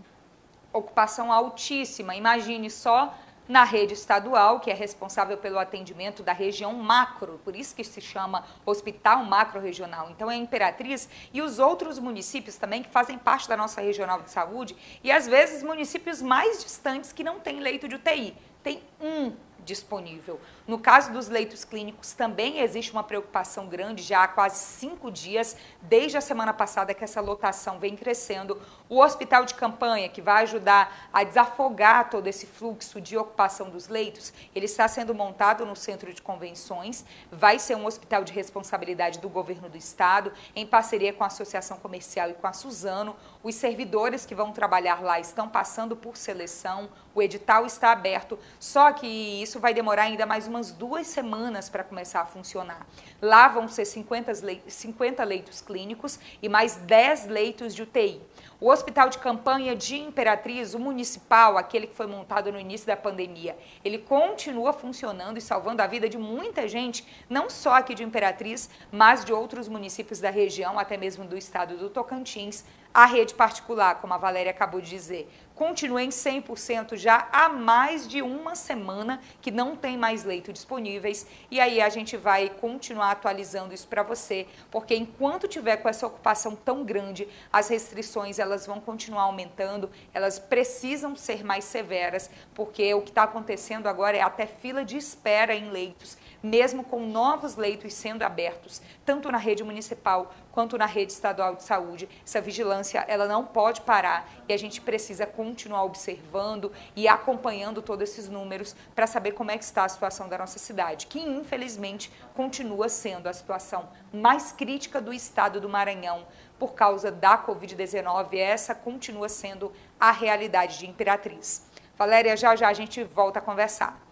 Ocupação 0.72 1.32
altíssima. 1.32 2.16
Imagine 2.16 2.68
só 2.68 3.16
na 3.48 3.64
rede 3.64 3.94
estadual, 3.94 4.60
que 4.60 4.70
é 4.70 4.74
responsável 4.74 5.38
pelo 5.38 5.58
atendimento 5.58 6.22
da 6.22 6.32
região 6.32 6.74
macro, 6.74 7.40
por 7.42 7.56
isso 7.56 7.74
que 7.74 7.82
se 7.82 8.00
chama 8.00 8.44
Hospital 8.66 9.24
Macro 9.24 9.60
Regional. 9.60 10.10
Então 10.10 10.30
é 10.30 10.36
Imperatriz 10.36 11.08
e 11.32 11.40
os 11.40 11.58
outros 11.58 11.98
municípios 11.98 12.56
também 12.56 12.82
que 12.82 12.90
fazem 12.90 13.16
parte 13.18 13.48
da 13.48 13.56
nossa 13.56 13.80
regional 13.80 14.20
de 14.20 14.30
saúde 14.30 14.76
e 15.02 15.10
às 15.10 15.26
vezes 15.26 15.62
municípios 15.62 16.20
mais 16.20 16.62
distantes 16.62 17.12
que 17.12 17.24
não 17.24 17.40
têm 17.40 17.60
leito 17.60 17.88
de 17.88 17.94
UTI. 17.94 18.36
Tem 18.62 18.82
um 19.00 19.32
disponível. 19.68 20.40
No 20.66 20.78
caso 20.78 21.12
dos 21.12 21.28
leitos 21.28 21.64
clínicos, 21.64 22.12
também 22.12 22.60
existe 22.60 22.90
uma 22.90 23.04
preocupação 23.04 23.66
grande, 23.68 24.02
já 24.02 24.24
há 24.24 24.28
quase 24.28 24.58
cinco 24.58 25.10
dias, 25.10 25.56
desde 25.82 26.16
a 26.16 26.20
semana 26.20 26.54
passada 26.54 26.94
que 26.94 27.04
essa 27.04 27.20
lotação 27.20 27.78
vem 27.78 27.94
crescendo. 27.94 28.60
O 28.88 29.00
hospital 29.00 29.44
de 29.44 29.54
campanha, 29.54 30.08
que 30.08 30.22
vai 30.22 30.42
ajudar 30.44 31.08
a 31.12 31.22
desafogar 31.22 32.08
todo 32.08 32.26
esse 32.26 32.46
fluxo 32.46 33.00
de 33.00 33.16
ocupação 33.16 33.68
dos 33.68 33.88
leitos, 33.88 34.32
ele 34.54 34.64
está 34.64 34.88
sendo 34.88 35.14
montado 35.14 35.66
no 35.66 35.76
centro 35.76 36.12
de 36.12 36.22
convenções, 36.22 37.04
vai 37.30 37.58
ser 37.58 37.76
um 37.76 37.84
hospital 37.84 38.24
de 38.24 38.32
responsabilidade 38.32 39.18
do 39.18 39.28
governo 39.28 39.68
do 39.68 39.76
estado, 39.76 40.32
em 40.56 40.66
parceria 40.66 41.12
com 41.12 41.24
a 41.24 41.26
Associação 41.26 41.76
Comercial 41.78 42.30
e 42.30 42.34
com 42.34 42.46
a 42.46 42.52
Suzano. 42.54 43.14
Os 43.42 43.54
servidores 43.54 44.26
que 44.26 44.34
vão 44.34 44.52
trabalhar 44.52 45.02
lá 45.02 45.18
estão 45.18 45.48
passando 45.48 45.96
por 45.96 46.16
seleção, 46.16 46.90
o 47.14 47.22
edital 47.22 47.64
está 47.64 47.92
aberto, 47.92 48.38
só 48.60 48.92
que 48.92 49.06
isso 49.06 49.58
vai 49.58 49.72
demorar 49.72 50.02
ainda 50.02 50.26
mais 50.26 50.46
uma 50.46 50.58
umas 50.58 50.72
duas 50.72 51.06
semanas 51.06 51.68
para 51.68 51.84
começar 51.84 52.20
a 52.20 52.26
funcionar. 52.26 52.84
Lá 53.20 53.48
vão 53.48 53.66
ser 53.66 53.84
50 53.84 54.32
leitos, 54.44 54.74
50 54.74 55.24
leitos 55.24 55.60
clínicos 55.60 56.20
e 56.40 56.48
mais 56.48 56.76
10 56.76 57.26
leitos 57.26 57.74
de 57.74 57.82
UTI. 57.82 58.20
O 58.60 58.70
hospital 58.70 59.08
de 59.08 59.18
campanha 59.18 59.74
de 59.74 59.96
Imperatriz, 59.96 60.74
o 60.74 60.78
municipal, 60.78 61.58
aquele 61.58 61.86
que 61.86 61.96
foi 61.96 62.06
montado 62.06 62.52
no 62.52 62.58
início 62.58 62.86
da 62.86 62.96
pandemia, 62.96 63.56
ele 63.84 63.98
continua 63.98 64.72
funcionando 64.72 65.36
e 65.36 65.40
salvando 65.40 65.82
a 65.82 65.86
vida 65.86 66.08
de 66.08 66.18
muita 66.18 66.68
gente, 66.68 67.06
não 67.28 67.50
só 67.50 67.74
aqui 67.74 67.94
de 67.94 68.04
Imperatriz, 68.04 68.70
mas 68.90 69.24
de 69.24 69.32
outros 69.32 69.68
municípios 69.68 70.20
da 70.20 70.30
região, 70.30 70.78
até 70.78 70.96
mesmo 70.96 71.24
do 71.24 71.36
estado 71.36 71.76
do 71.76 71.90
Tocantins. 71.90 72.64
A 72.92 73.04
rede 73.04 73.34
particular, 73.34 74.00
como 74.00 74.14
a 74.14 74.18
Valéria 74.18 74.50
acabou 74.50 74.80
de 74.80 74.88
dizer, 74.88 75.28
continua 75.58 76.04
em 76.04 76.10
100% 76.10 76.96
já 76.96 77.28
há 77.32 77.48
mais 77.48 78.06
de 78.06 78.22
uma 78.22 78.54
semana 78.54 79.20
que 79.42 79.50
não 79.50 79.74
tem 79.74 79.98
mais 79.98 80.22
leito 80.22 80.52
disponíveis. 80.52 81.26
E 81.50 81.58
aí 81.58 81.80
a 81.80 81.88
gente 81.88 82.16
vai 82.16 82.48
continuar 82.48 83.10
atualizando 83.10 83.74
isso 83.74 83.88
para 83.88 84.04
você, 84.04 84.46
porque 84.70 84.94
enquanto 84.94 85.48
tiver 85.48 85.78
com 85.78 85.88
essa 85.88 86.06
ocupação 86.06 86.54
tão 86.54 86.84
grande, 86.84 87.26
as 87.52 87.68
restrições 87.68 88.38
elas 88.38 88.66
vão 88.66 88.80
continuar 88.80 89.22
aumentando, 89.22 89.90
elas 90.14 90.38
precisam 90.38 91.16
ser 91.16 91.44
mais 91.44 91.64
severas, 91.64 92.30
porque 92.54 92.94
o 92.94 93.02
que 93.02 93.10
está 93.10 93.24
acontecendo 93.24 93.88
agora 93.88 94.16
é 94.16 94.22
até 94.22 94.46
fila 94.46 94.84
de 94.84 94.96
espera 94.96 95.56
em 95.56 95.70
leitos 95.70 96.16
mesmo 96.42 96.84
com 96.84 97.06
novos 97.06 97.56
leitos 97.56 97.94
sendo 97.94 98.22
abertos, 98.22 98.80
tanto 99.04 99.30
na 99.30 99.38
rede 99.38 99.64
municipal 99.64 100.32
quanto 100.52 100.78
na 100.78 100.86
rede 100.86 101.12
estadual 101.12 101.54
de 101.54 101.62
saúde. 101.62 102.08
Essa 102.24 102.40
vigilância 102.40 103.04
ela 103.08 103.26
não 103.26 103.44
pode 103.44 103.80
parar 103.80 104.28
e 104.48 104.52
a 104.52 104.56
gente 104.56 104.80
precisa 104.80 105.26
continuar 105.26 105.84
observando 105.84 106.72
e 106.94 107.08
acompanhando 107.08 107.82
todos 107.82 108.10
esses 108.10 108.28
números 108.28 108.74
para 108.94 109.06
saber 109.06 109.32
como 109.32 109.50
é 109.50 109.58
que 109.58 109.64
está 109.64 109.84
a 109.84 109.88
situação 109.88 110.28
da 110.28 110.38
nossa 110.38 110.58
cidade, 110.58 111.06
que 111.06 111.20
infelizmente 111.20 112.12
continua 112.34 112.88
sendo 112.88 113.28
a 113.28 113.32
situação 113.32 113.88
mais 114.12 114.52
crítica 114.52 115.00
do 115.00 115.12
estado 115.12 115.60
do 115.60 115.68
Maranhão 115.68 116.26
por 116.58 116.74
causa 116.74 117.10
da 117.10 117.38
Covid-19. 117.38 118.34
Essa 118.34 118.74
continua 118.74 119.28
sendo 119.28 119.72
a 119.98 120.10
realidade 120.10 120.78
de 120.78 120.88
Imperatriz. 120.88 121.66
Valéria, 121.96 122.36
já 122.36 122.54
já 122.54 122.68
a 122.68 122.72
gente 122.72 123.02
volta 123.02 123.38
a 123.40 123.42
conversar. 123.42 124.07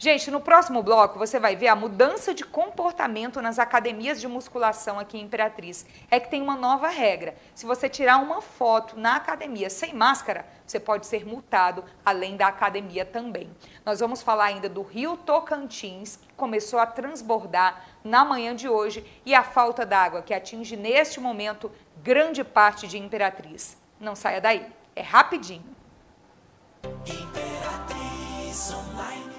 Gente, 0.00 0.30
no 0.30 0.40
próximo 0.40 0.80
bloco 0.80 1.18
você 1.18 1.40
vai 1.40 1.56
ver 1.56 1.66
a 1.66 1.74
mudança 1.74 2.32
de 2.32 2.44
comportamento 2.44 3.42
nas 3.42 3.58
academias 3.58 4.20
de 4.20 4.28
musculação 4.28 4.96
aqui 4.96 5.18
em 5.18 5.22
Imperatriz. 5.22 5.84
É 6.08 6.20
que 6.20 6.30
tem 6.30 6.40
uma 6.40 6.54
nova 6.54 6.88
regra. 6.88 7.34
Se 7.52 7.66
você 7.66 7.88
tirar 7.88 8.18
uma 8.18 8.40
foto 8.40 8.96
na 8.96 9.16
academia 9.16 9.68
sem 9.68 9.92
máscara, 9.92 10.46
você 10.64 10.78
pode 10.78 11.04
ser 11.04 11.26
multado, 11.26 11.84
além 12.06 12.36
da 12.36 12.46
academia 12.46 13.04
também. 13.04 13.50
Nós 13.84 13.98
vamos 13.98 14.22
falar 14.22 14.44
ainda 14.44 14.68
do 14.68 14.82
Rio 14.82 15.16
Tocantins, 15.16 16.14
que 16.14 16.32
começou 16.34 16.78
a 16.78 16.86
transbordar 16.86 17.84
na 18.04 18.24
manhã 18.24 18.54
de 18.54 18.68
hoje, 18.68 19.04
e 19.26 19.34
a 19.34 19.42
falta 19.42 19.84
d'água 19.84 20.22
que 20.22 20.32
atinge 20.32 20.76
neste 20.76 21.18
momento 21.18 21.72
grande 22.04 22.44
parte 22.44 22.86
de 22.86 22.98
Imperatriz. 22.98 23.76
Não 23.98 24.14
saia 24.14 24.40
daí, 24.40 24.64
é 24.94 25.02
rapidinho. 25.02 25.76
Imperatriz 27.04 28.72
Online. 28.72 29.37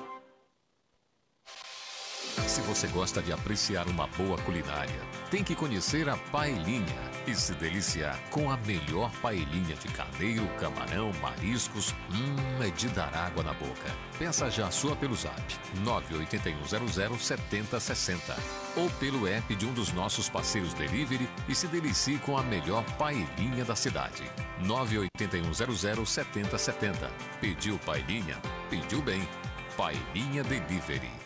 Se 2.60 2.66
você 2.66 2.88
gosta 2.88 3.22
de 3.22 3.32
apreciar 3.32 3.88
uma 3.88 4.06
boa 4.08 4.38
culinária, 4.40 5.00
tem 5.32 5.46
que 5.46 5.56
conhecer 5.56 6.10
a 6.10 6.18
Paelinha 6.18 7.10
e 7.26 7.34
se 7.34 7.54
deliciar 7.54 8.20
com 8.32 8.52
a 8.52 8.58
melhor 8.58 9.10
paelinha 9.22 9.78
de 9.78 9.88
carneiro, 9.88 10.46
camarão, 10.60 11.14
mariscos. 11.22 11.96
Hum, 12.12 12.62
é 12.62 12.70
de 12.70 12.90
dar 12.90 13.16
água 13.16 13.44
na 13.44 13.54
boca. 13.54 13.96
Peça 14.18 14.52
já 14.52 14.70
sua 14.70 14.94
pelo 14.94 15.16
zap 15.16 15.42
981007060 15.86 18.20
ou 18.76 18.90
pelo 18.90 19.26
app 19.26 19.56
de 19.56 19.66
um 19.66 19.72
dos 19.72 19.94
nossos 19.94 20.28
parceiros 20.28 20.74
delivery 20.74 21.30
e 21.48 21.56
se 21.56 21.66
delicie 21.68 22.18
com 22.18 22.38
a 22.38 22.44
melhor 22.44 22.84
paelinha 22.98 23.64
da 23.64 23.78
cidade. 23.78 24.30
981007070. 24.64 27.10
Pediu 27.40 27.80
paelinha? 27.86 28.38
Pediu 28.70 29.02
bem. 29.02 29.26
Paelinha 29.78 30.44
Delivery. 30.44 31.19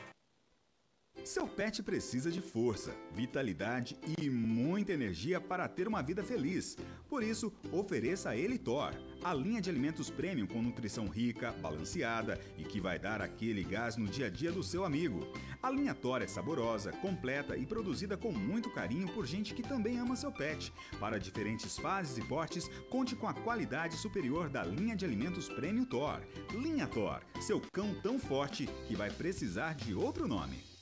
Seu 1.23 1.47
pet 1.47 1.81
precisa 1.81 2.29
de 2.29 2.41
força, 2.41 2.93
vitalidade 3.13 3.97
e 4.19 4.29
muita 4.29 4.91
energia 4.91 5.39
para 5.39 5.69
ter 5.69 5.87
uma 5.87 6.03
vida 6.03 6.21
feliz. 6.21 6.77
Por 7.07 7.23
isso, 7.23 7.53
ofereça 7.71 8.31
a 8.31 8.35
ele 8.35 8.57
Thor, 8.57 8.93
a 9.23 9.33
linha 9.33 9.61
de 9.61 9.69
alimentos 9.69 10.09
premium 10.09 10.45
com 10.45 10.61
nutrição 10.61 11.07
rica, 11.07 11.53
balanceada 11.53 12.37
e 12.57 12.65
que 12.65 12.81
vai 12.81 12.99
dar 12.99 13.21
aquele 13.21 13.63
gás 13.63 13.95
no 13.95 14.05
dia 14.05 14.25
a 14.25 14.29
dia 14.29 14.51
do 14.51 14.61
seu 14.61 14.83
amigo. 14.83 15.25
A 15.61 15.69
linha 15.69 15.93
Thor 15.93 16.21
é 16.21 16.27
saborosa, 16.27 16.91
completa 16.91 17.55
e 17.55 17.65
produzida 17.65 18.17
com 18.17 18.33
muito 18.33 18.69
carinho 18.69 19.07
por 19.13 19.25
gente 19.25 19.53
que 19.53 19.63
também 19.63 19.97
ama 19.97 20.17
seu 20.17 20.31
pet. 20.31 20.73
Para 20.99 21.17
diferentes 21.17 21.77
fases 21.77 22.17
e 22.17 22.27
portes, 22.27 22.67
conte 22.89 23.15
com 23.15 23.29
a 23.29 23.33
qualidade 23.33 23.95
superior 23.95 24.49
da 24.49 24.65
linha 24.65 24.93
de 24.93 25.05
alimentos 25.05 25.47
premium 25.47 25.85
Thor. 25.85 26.19
Linha 26.51 26.85
Thor, 26.85 27.21
seu 27.39 27.61
cão 27.71 27.95
tão 28.03 28.19
forte 28.19 28.67
que 28.89 28.95
vai 28.95 29.09
precisar 29.09 29.73
de 29.73 29.93
outro 29.93 30.27
nome. 30.27 30.72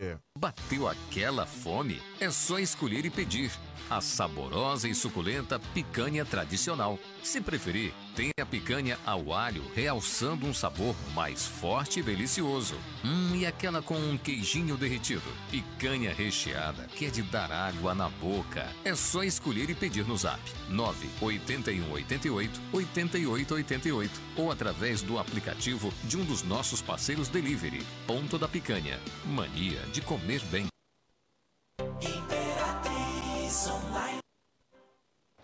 É. 0.00 0.16
Bateu 0.38 0.86
aquela 0.86 1.44
fome? 1.44 2.00
É 2.20 2.30
só 2.30 2.60
escolher 2.60 3.04
e 3.04 3.10
pedir. 3.10 3.50
A 3.90 4.00
saborosa 4.00 4.88
e 4.88 4.94
suculenta 4.94 5.58
picanha 5.58 6.24
tradicional 6.24 6.98
Se 7.22 7.40
preferir, 7.40 7.92
tem 8.14 8.30
a 8.40 8.46
picanha 8.46 8.98
ao 9.04 9.32
alho, 9.32 9.62
realçando 9.74 10.46
um 10.46 10.54
sabor 10.54 10.94
mais 11.14 11.46
forte 11.46 12.00
e 12.00 12.02
delicioso. 12.02 12.76
Hum, 13.04 13.34
e 13.34 13.44
aquela 13.44 13.82
com 13.82 13.96
um 13.96 14.16
queijinho 14.16 14.76
derretido. 14.76 15.22
Picanha 15.50 16.12
recheada, 16.12 16.86
que 16.94 17.06
é 17.06 17.10
de 17.10 17.22
dar 17.22 17.52
água 17.52 17.94
na 17.94 18.08
boca. 18.08 18.66
É 18.84 18.94
só 18.94 19.22
escolher 19.22 19.68
e 19.68 19.74
pedir 19.74 20.06
no 20.06 20.16
zap 20.16 20.40
98188 20.70 22.60
8888 22.72 24.20
ou 24.36 24.50
através 24.50 25.02
do 25.02 25.18
aplicativo 25.18 25.92
de 26.04 26.16
um 26.16 26.24
dos 26.24 26.42
nossos 26.42 26.80
parceiros 26.80 27.28
delivery. 27.28 27.84
Ponto 28.06 28.38
da 28.38 28.48
Picanha. 28.48 28.98
Mania 29.26 29.80
de 29.92 30.00
comer 30.00 30.40
bem. 30.46 30.66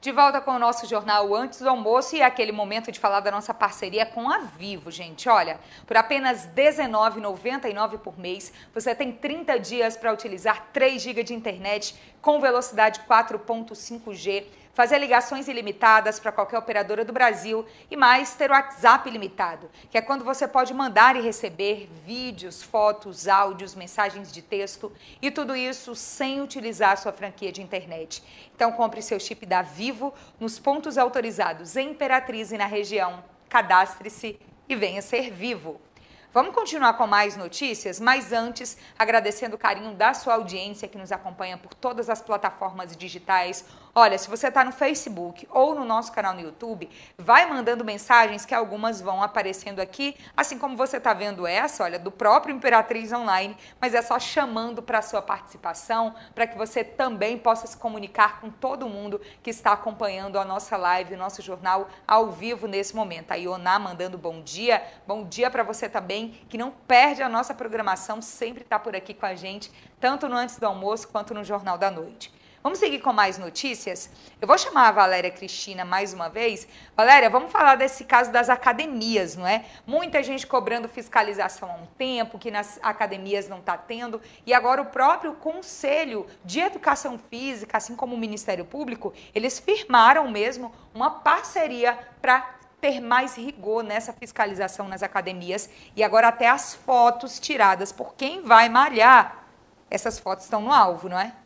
De 0.05 0.13
volta 0.13 0.39
com 0.39 0.51
o 0.51 0.59
nosso 0.59 0.87
jornal 0.87 1.35
antes 1.35 1.61
do 1.61 1.69
almoço 1.71 2.15
e 2.15 2.21
é 2.21 2.27
aquele 2.27 2.53
momento 2.53 2.93
de 2.93 3.01
falar 3.01 3.21
da 3.21 3.31
nossa 3.31 3.55
parceria 3.55 4.05
com 4.05 4.29
a 4.29 4.37
Vivo, 4.37 4.91
gente. 4.91 5.31
Olha, 5.31 5.59
por 5.87 5.97
apenas 5.97 6.45
R$19,99 6.45 7.97
por 7.97 8.19
mês, 8.19 8.53
você 8.75 8.95
tem 8.95 9.11
30 9.11 9.59
dias 9.59 9.97
para 9.97 10.13
utilizar 10.13 10.69
3 10.75 11.01
GB 11.01 11.23
de 11.23 11.33
internet 11.33 11.97
com 12.21 12.39
velocidade 12.39 13.01
4.5G 13.09 14.45
fazer 14.75 14.99
ligações 14.99 15.49
ilimitadas 15.49 16.19
para 16.19 16.33
qualquer 16.33 16.59
operadora 16.59 17.05
do 17.05 17.13
Brasil 17.13 17.65
e 17.91 17.97
mais 17.97 18.35
ter 18.35 18.51
o 18.51 18.53
WhatsApp 18.53 19.09
ilimitado, 19.09 19.71
que 19.89 19.97
é 19.97 20.03
quando 20.03 20.25
você 20.25 20.47
pode 20.47 20.75
mandar 20.75 21.17
e 21.17 21.21
receber 21.21 21.89
vídeos, 22.05 22.63
fotos, 22.63 23.29
áudios, 23.29 23.75
mensagens 23.75 24.33
de 24.33 24.43
texto 24.43 24.93
e 25.23 25.31
tudo 25.31 25.55
isso 25.55 25.95
sem 25.95 26.43
utilizar 26.43 26.93
a 26.93 26.97
sua 26.97 27.13
franquia 27.13 27.53
de 27.53 27.63
internet. 27.63 28.23
Então 28.55 28.73
compre 28.73 29.01
seu 29.01 29.19
chip 29.21 29.47
da 29.47 29.63
Vivo 29.63 30.13
nos 30.39 30.59
pontos 30.59 30.99
autorizados 30.99 31.77
em 31.77 31.91
Imperatriz 31.91 32.51
e 32.51 32.59
na 32.59 32.67
região. 32.67 33.23
Cadastre-se 33.49 34.39
e 34.69 34.75
venha 34.75 35.01
ser 35.01 35.31
vivo. 35.31 35.81
Vamos 36.35 36.53
continuar 36.53 36.95
com 36.95 37.07
mais 37.07 37.37
notícias, 37.37 38.01
mas 38.01 38.33
antes, 38.33 38.77
agradecendo 38.99 39.55
o 39.55 39.59
carinho 39.59 39.95
da 39.95 40.13
sua 40.13 40.35
audiência 40.35 40.89
que 40.89 40.99
nos 40.99 41.13
acompanha 41.13 41.57
por 41.57 41.73
todas 41.73 42.11
as 42.11 42.21
plataformas 42.21 42.97
digitais 42.97 43.65
Olha, 43.97 44.19
se 44.19 44.29
você 44.29 44.49
está 44.49 44.65
no 44.65 44.73
Facebook 44.73 45.47
ou 45.53 45.73
no 45.73 45.85
nosso 45.85 46.11
canal 46.11 46.35
no 46.35 46.41
YouTube, 46.41 46.91
vai 47.17 47.47
mandando 47.47 47.85
mensagens 47.85 48.45
que 48.45 48.53
algumas 48.53 49.01
vão 49.01 49.23
aparecendo 49.23 49.79
aqui, 49.79 50.17
assim 50.37 50.59
como 50.59 50.77
você 50.77 50.97
está 50.97 51.15
vendo 51.15 51.47
essa, 51.47 51.85
olha, 51.85 51.97
do 51.97 52.11
próprio 52.11 52.53
Imperatriz 52.53 53.13
Online, 53.13 53.57
mas 53.81 53.95
é 53.95 54.03
só 54.03 54.19
chamando 54.19 54.83
para 54.83 55.01
sua 55.01 55.23
participação, 55.23 56.13
para 56.35 56.45
que 56.45 56.59
você 56.59 56.83
também 56.83 57.39
possa 57.39 57.69
se 57.69 57.77
comunicar 57.77 58.41
com 58.41 58.51
todo 58.51 58.89
mundo 58.89 59.21
que 59.45 59.51
está 59.51 59.75
acompanhando 59.75 60.41
a 60.41 60.45
nossa 60.45 60.77
live, 60.77 61.15
o 61.15 61.19
nosso 61.19 61.41
jornal 61.41 61.89
ao 62.05 62.33
vivo 62.33 62.67
nesse 62.67 62.97
momento. 62.97 63.31
A 63.31 63.37
Ioná 63.37 63.79
mandando 63.79 64.19
bom 64.19 64.43
dia, 64.43 64.83
bom 65.07 65.23
dia 65.23 65.49
para 65.53 65.63
você 65.63 65.89
também, 65.89 66.41
que 66.49 66.59
não 66.59 66.73
perde 66.73 67.23
a 67.23 67.29
nossa 67.29 67.55
programação, 67.55 68.21
sempre 68.21 68.65
está 68.65 68.77
por 68.77 68.97
aqui 68.97 69.15
com 69.15 69.27
a 69.27 69.37
gente, 69.37 69.71
tanto 70.01 70.29
no 70.29 70.35
Antes 70.35 70.59
do 70.59 70.67
Almoço 70.67 71.07
quanto 71.07 71.33
no 71.33 71.45
Jornal 71.45 71.79
da 71.79 71.93
Noite. 71.93 72.34
Vamos 72.65 72.79
seguir 72.79 73.01
com 73.01 73.13
mais 73.13 73.37
notícias? 73.37 74.09
Eu 74.41 74.49
vou 74.49 74.57
chamar 74.57 74.89
a 74.89 74.93
Valéria 74.93 75.31
Cristina 75.31 75.85
mais 75.85 76.15
uma 76.15 76.31
vez. 76.31 76.67
Valéria, 76.97 77.29
vamos 77.29 77.53
falar 77.53 77.75
desse 77.75 78.05
caso 78.05 78.33
das 78.33 78.49
academias, 78.49 79.37
não 79.37 79.47
é? 79.47 79.67
Muita 79.87 80.23
gente 80.23 80.47
cobrando 80.47 80.89
fiscalização 80.89 81.71
há 81.71 81.75
um 81.75 81.85
tempo, 81.99 82.39
que 82.39 82.51
nas 82.51 82.81
academias 82.83 83.51
não 83.51 83.59
está 83.59 83.77
tendo, 83.77 84.19
e 84.47 84.55
agora 84.55 84.81
o 84.81 84.87
próprio 84.87 85.35
Conselho 85.35 86.27
de 86.43 86.59
Educação 86.61 87.19
Física, 87.19 87.77
assim 87.77 87.95
como 87.95 88.15
o 88.15 88.19
Ministério 88.19 88.65
Público, 88.65 89.13
eles 89.35 89.61
firmaram 89.61 90.31
mesmo 90.31 90.73
uma 90.95 91.11
parceria 91.11 91.99
para 92.23 92.49
ter 92.81 92.99
mais 92.99 93.37
rigor 93.37 93.85
nessa 93.85 94.15
fiscalização 94.15 94.89
nas 94.89 95.03
academias 95.03 95.69
e 95.95 96.03
agora 96.03 96.29
até 96.29 96.49
as 96.49 96.75
fotos 96.75 97.39
tiradas 97.39 97.93
por 97.93 98.15
quem 98.15 98.41
vai 98.41 98.71
malhar, 98.71 99.45
essas 99.91 100.19
fotos 100.19 100.45
estão 100.45 100.63
no 100.63 100.73
alvo, 100.73 101.11
não 101.11 101.21
é? 101.21 101.44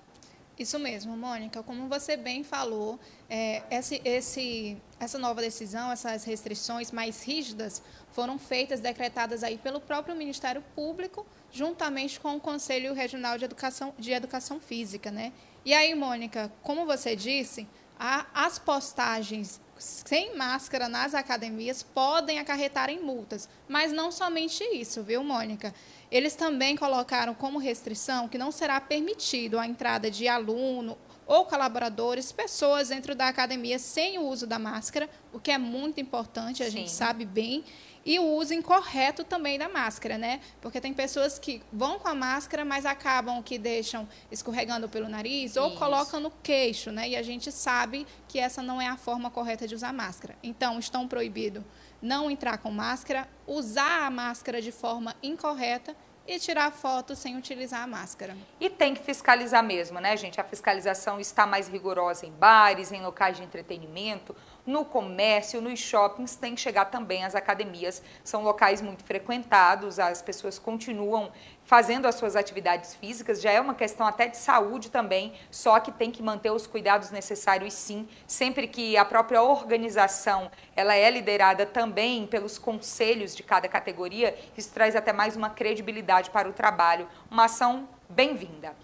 Isso 0.58 0.76
mesmo, 0.76 1.16
Mônica. 1.16 1.62
Como 1.62 1.88
você 1.88 2.16
bem 2.16 2.42
falou, 2.42 2.98
é, 3.30 3.62
esse, 3.70 4.02
esse, 4.04 4.76
essa 4.98 5.16
nova 5.16 5.40
decisão, 5.40 5.92
essas 5.92 6.24
restrições 6.24 6.90
mais 6.90 7.22
rígidas, 7.22 7.80
foram 8.10 8.38
feitas, 8.40 8.80
decretadas 8.80 9.44
aí 9.44 9.56
pelo 9.56 9.80
próprio 9.80 10.16
Ministério 10.16 10.62
Público, 10.74 11.24
juntamente 11.52 12.18
com 12.18 12.34
o 12.34 12.40
Conselho 12.40 12.92
Regional 12.92 13.38
de 13.38 13.44
Educação, 13.44 13.94
de 13.96 14.10
Educação 14.10 14.58
Física. 14.58 15.12
Né? 15.12 15.32
E 15.64 15.72
aí, 15.72 15.94
Mônica, 15.94 16.52
como 16.62 16.84
você 16.84 17.14
disse, 17.14 17.68
a, 17.96 18.26
as 18.34 18.58
postagens 18.58 19.60
sem 19.78 20.36
máscara 20.36 20.88
nas 20.88 21.14
academias 21.14 21.82
podem 21.82 22.38
acarretar 22.38 22.90
em 22.90 23.00
multas. 23.00 23.48
Mas 23.68 23.92
não 23.92 24.10
somente 24.10 24.62
isso, 24.64 25.02
viu, 25.02 25.22
Mônica? 25.22 25.74
Eles 26.10 26.34
também 26.34 26.76
colocaram 26.76 27.34
como 27.34 27.58
restrição 27.58 28.28
que 28.28 28.38
não 28.38 28.50
será 28.50 28.80
permitido 28.80 29.58
a 29.58 29.66
entrada 29.66 30.10
de 30.10 30.26
aluno 30.26 30.96
ou 31.26 31.44
colaboradores, 31.44 32.32
pessoas 32.32 32.88
dentro 32.88 33.14
da 33.14 33.28
academia 33.28 33.78
sem 33.78 34.18
o 34.18 34.22
uso 34.22 34.46
da 34.46 34.58
máscara, 34.58 35.10
o 35.30 35.38
que 35.38 35.50
é 35.50 35.58
muito 35.58 36.00
importante, 36.00 36.62
a 36.62 36.66
Sim. 36.66 36.72
gente 36.72 36.90
sabe 36.90 37.26
bem. 37.26 37.62
E 38.08 38.18
o 38.18 38.24
uso 38.24 38.54
incorreto 38.54 39.22
também 39.22 39.58
da 39.58 39.68
máscara, 39.68 40.16
né? 40.16 40.40
Porque 40.62 40.80
tem 40.80 40.94
pessoas 40.94 41.38
que 41.38 41.62
vão 41.70 41.98
com 41.98 42.08
a 42.08 42.14
máscara, 42.14 42.64
mas 42.64 42.86
acabam 42.86 43.42
que 43.42 43.58
deixam 43.58 44.08
escorregando 44.32 44.88
pelo 44.88 45.10
nariz 45.10 45.58
ou 45.58 45.68
Isso. 45.68 45.78
colocam 45.78 46.18
no 46.18 46.30
queixo, 46.30 46.90
né? 46.90 47.10
E 47.10 47.14
a 47.14 47.22
gente 47.22 47.52
sabe 47.52 48.06
que 48.26 48.38
essa 48.38 48.62
não 48.62 48.80
é 48.80 48.86
a 48.86 48.96
forma 48.96 49.30
correta 49.30 49.68
de 49.68 49.74
usar 49.74 49.92
máscara. 49.92 50.34
Então, 50.42 50.78
estão 50.78 51.06
proibidos 51.06 51.62
não 52.00 52.30
entrar 52.30 52.56
com 52.56 52.70
máscara, 52.70 53.28
usar 53.46 54.06
a 54.06 54.10
máscara 54.10 54.62
de 54.62 54.72
forma 54.72 55.14
incorreta 55.22 55.94
e 56.28 56.38
tirar 56.38 56.70
foto 56.70 57.16
sem 57.16 57.36
utilizar 57.38 57.82
a 57.82 57.86
máscara. 57.86 58.36
E 58.60 58.68
tem 58.68 58.94
que 58.94 59.02
fiscalizar 59.02 59.64
mesmo, 59.64 59.98
né, 59.98 60.14
gente? 60.14 60.38
A 60.38 60.44
fiscalização 60.44 61.18
está 61.18 61.46
mais 61.46 61.68
rigorosa 61.68 62.26
em 62.26 62.30
bares, 62.30 62.92
em 62.92 63.02
locais 63.02 63.38
de 63.38 63.42
entretenimento, 63.42 64.36
no 64.68 64.84
comércio, 64.84 65.62
nos 65.62 65.80
shoppings, 65.80 66.36
tem 66.36 66.54
que 66.54 66.60
chegar 66.60 66.84
também 66.84 67.24
às 67.24 67.34
academias. 67.34 68.02
São 68.22 68.42
locais 68.42 68.82
muito 68.82 69.02
frequentados, 69.02 69.98
as 69.98 70.20
pessoas 70.20 70.58
continuam 70.58 71.32
fazendo 71.64 72.06
as 72.06 72.16
suas 72.16 72.36
atividades 72.36 72.94
físicas, 72.94 73.40
já 73.40 73.50
é 73.50 73.58
uma 73.60 73.74
questão 73.74 74.06
até 74.06 74.26
de 74.26 74.36
saúde 74.36 74.90
também, 74.90 75.32
só 75.50 75.80
que 75.80 75.90
tem 75.90 76.10
que 76.10 76.22
manter 76.22 76.50
os 76.50 76.66
cuidados 76.66 77.10
necessários 77.10 77.72
sim, 77.72 78.06
sempre 78.26 78.68
que 78.68 78.94
a 78.96 79.06
própria 79.06 79.42
organização, 79.42 80.50
ela 80.76 80.94
é 80.94 81.10
liderada 81.10 81.64
também 81.64 82.26
pelos 82.26 82.58
conselhos 82.58 83.34
de 83.34 83.42
cada 83.42 83.68
categoria, 83.68 84.38
isso 84.56 84.70
traz 84.72 84.94
até 84.94 85.14
mais 85.14 85.34
uma 85.34 85.48
credibilidade 85.48 86.28
para 86.28 86.48
o 86.48 86.52
trabalho, 86.52 87.08
uma 87.30 87.46
ação 87.46 87.88
bem-vinda. 88.08 88.74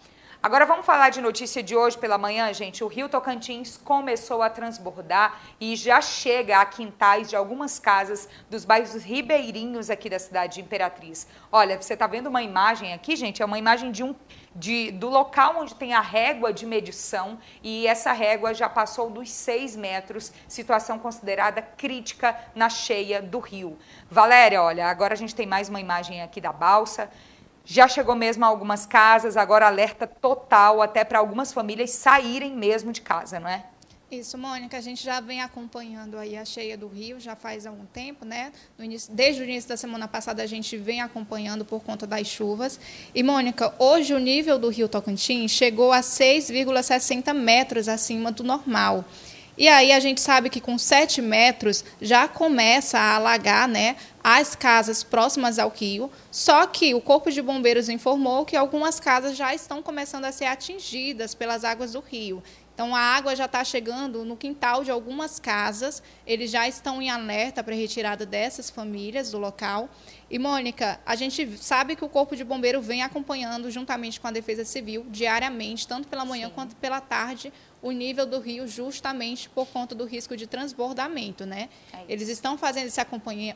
Agora 0.44 0.66
vamos 0.66 0.84
falar 0.84 1.08
de 1.08 1.22
notícia 1.22 1.62
de 1.62 1.74
hoje 1.74 1.96
pela 1.96 2.18
manhã, 2.18 2.52
gente. 2.52 2.84
O 2.84 2.86
Rio 2.86 3.08
Tocantins 3.08 3.78
começou 3.78 4.42
a 4.42 4.50
transbordar 4.50 5.40
e 5.58 5.74
já 5.74 6.02
chega 6.02 6.58
a 6.58 6.66
quintais 6.66 7.30
de 7.30 7.34
algumas 7.34 7.78
casas 7.78 8.28
dos 8.50 8.62
bairros 8.62 8.92
ribeirinhos 9.02 9.88
aqui 9.88 10.10
da 10.10 10.18
cidade 10.18 10.56
de 10.56 10.60
Imperatriz. 10.60 11.26
Olha, 11.50 11.80
você 11.80 11.94
está 11.94 12.06
vendo 12.06 12.26
uma 12.26 12.42
imagem 12.42 12.92
aqui, 12.92 13.16
gente? 13.16 13.40
É 13.40 13.44
uma 13.46 13.58
imagem 13.58 13.90
de 13.90 14.04
um 14.04 14.14
de, 14.54 14.90
do 14.90 15.08
local 15.08 15.56
onde 15.60 15.74
tem 15.74 15.94
a 15.94 16.00
régua 16.02 16.52
de 16.52 16.66
medição 16.66 17.38
e 17.62 17.86
essa 17.86 18.12
régua 18.12 18.52
já 18.52 18.68
passou 18.68 19.08
dos 19.08 19.30
6 19.30 19.76
metros, 19.76 20.30
situação 20.46 20.98
considerada 20.98 21.62
crítica 21.62 22.38
na 22.54 22.68
cheia 22.68 23.22
do 23.22 23.38
rio. 23.38 23.78
Valéria, 24.10 24.62
olha, 24.62 24.88
agora 24.88 25.14
a 25.14 25.16
gente 25.16 25.34
tem 25.34 25.46
mais 25.46 25.70
uma 25.70 25.80
imagem 25.80 26.20
aqui 26.20 26.38
da 26.38 26.52
balsa. 26.52 27.10
Já 27.64 27.88
chegou 27.88 28.14
mesmo 28.14 28.44
a 28.44 28.48
algumas 28.48 28.84
casas, 28.84 29.36
agora 29.36 29.66
alerta 29.66 30.06
total 30.06 30.82
até 30.82 31.02
para 31.02 31.18
algumas 31.18 31.52
famílias 31.52 31.90
saírem 31.90 32.54
mesmo 32.54 32.92
de 32.92 33.00
casa, 33.00 33.40
não 33.40 33.48
é? 33.48 33.64
Isso, 34.10 34.36
Mônica, 34.36 34.76
a 34.76 34.80
gente 34.80 35.02
já 35.02 35.18
vem 35.18 35.40
acompanhando 35.40 36.18
aí 36.18 36.36
a 36.36 36.44
cheia 36.44 36.76
do 36.76 36.86
rio 36.86 37.18
já 37.18 37.34
faz 37.34 37.66
algum 37.66 37.86
tempo, 37.86 38.24
né? 38.24 38.52
Início, 38.78 39.12
desde 39.12 39.40
o 39.40 39.44
início 39.44 39.68
da 39.68 39.76
semana 39.76 40.06
passada 40.06 40.42
a 40.42 40.46
gente 40.46 40.76
vem 40.76 41.00
acompanhando 41.00 41.64
por 41.64 41.82
conta 41.82 42.06
das 42.06 42.26
chuvas. 42.26 42.78
E, 43.14 43.22
Mônica, 43.22 43.74
hoje 43.78 44.14
o 44.14 44.18
nível 44.18 44.58
do 44.58 44.68
rio 44.68 44.88
Tocantins 44.88 45.50
chegou 45.50 45.90
a 45.90 46.00
6,60 46.00 47.32
metros 47.32 47.88
acima 47.88 48.30
do 48.30 48.44
normal. 48.44 49.04
E 49.56 49.68
aí 49.68 49.92
a 49.92 50.00
gente 50.00 50.20
sabe 50.20 50.50
que 50.50 50.60
com 50.60 50.76
7 50.76 51.22
metros 51.22 51.84
já 52.00 52.26
começa 52.26 52.98
a 52.98 53.14
alagar 53.14 53.68
né, 53.68 53.96
as 54.22 54.56
casas 54.56 55.04
próximas 55.04 55.58
ao 55.58 55.68
rio, 55.68 56.10
só 56.30 56.66
que 56.66 56.92
o 56.92 57.00
Corpo 57.00 57.30
de 57.30 57.40
Bombeiros 57.40 57.88
informou 57.88 58.44
que 58.44 58.56
algumas 58.56 58.98
casas 58.98 59.36
já 59.36 59.54
estão 59.54 59.80
começando 59.80 60.24
a 60.24 60.32
ser 60.32 60.46
atingidas 60.46 61.34
pelas 61.34 61.64
águas 61.64 61.92
do 61.92 62.00
rio. 62.00 62.42
Então, 62.74 62.92
a 62.92 62.98
água 62.98 63.36
já 63.36 63.44
está 63.44 63.62
chegando 63.62 64.24
no 64.24 64.36
quintal 64.36 64.82
de 64.82 64.90
algumas 64.90 65.38
casas, 65.38 66.02
eles 66.26 66.50
já 66.50 66.66
estão 66.66 67.00
em 67.00 67.08
alerta 67.08 67.62
para 67.62 67.72
retirada 67.72 68.26
dessas 68.26 68.68
famílias 68.68 69.30
do 69.30 69.38
local. 69.38 69.88
E, 70.28 70.40
Mônica, 70.40 70.98
a 71.06 71.14
gente 71.14 71.56
sabe 71.56 71.94
que 71.94 72.04
o 72.04 72.08
Corpo 72.08 72.34
de 72.34 72.42
Bombeiro 72.42 72.82
vem 72.82 73.02
acompanhando, 73.02 73.70
juntamente 73.70 74.20
com 74.20 74.26
a 74.26 74.32
Defesa 74.32 74.64
Civil, 74.64 75.06
diariamente, 75.08 75.86
tanto 75.86 76.08
pela 76.08 76.24
manhã 76.24 76.48
Sim. 76.48 76.52
quanto 76.52 76.74
pela 76.74 77.00
tarde, 77.00 77.52
o 77.84 77.92
nível 77.92 78.24
do 78.24 78.40
rio, 78.40 78.66
justamente 78.66 79.46
por 79.50 79.66
conta 79.66 79.94
do 79.94 80.06
risco 80.06 80.34
de 80.34 80.46
transbordamento. 80.46 81.44
Né? 81.44 81.68
É 81.92 82.06
Eles 82.08 82.30
estão 82.30 82.56
fazendo 82.56 82.86
esse 82.86 82.98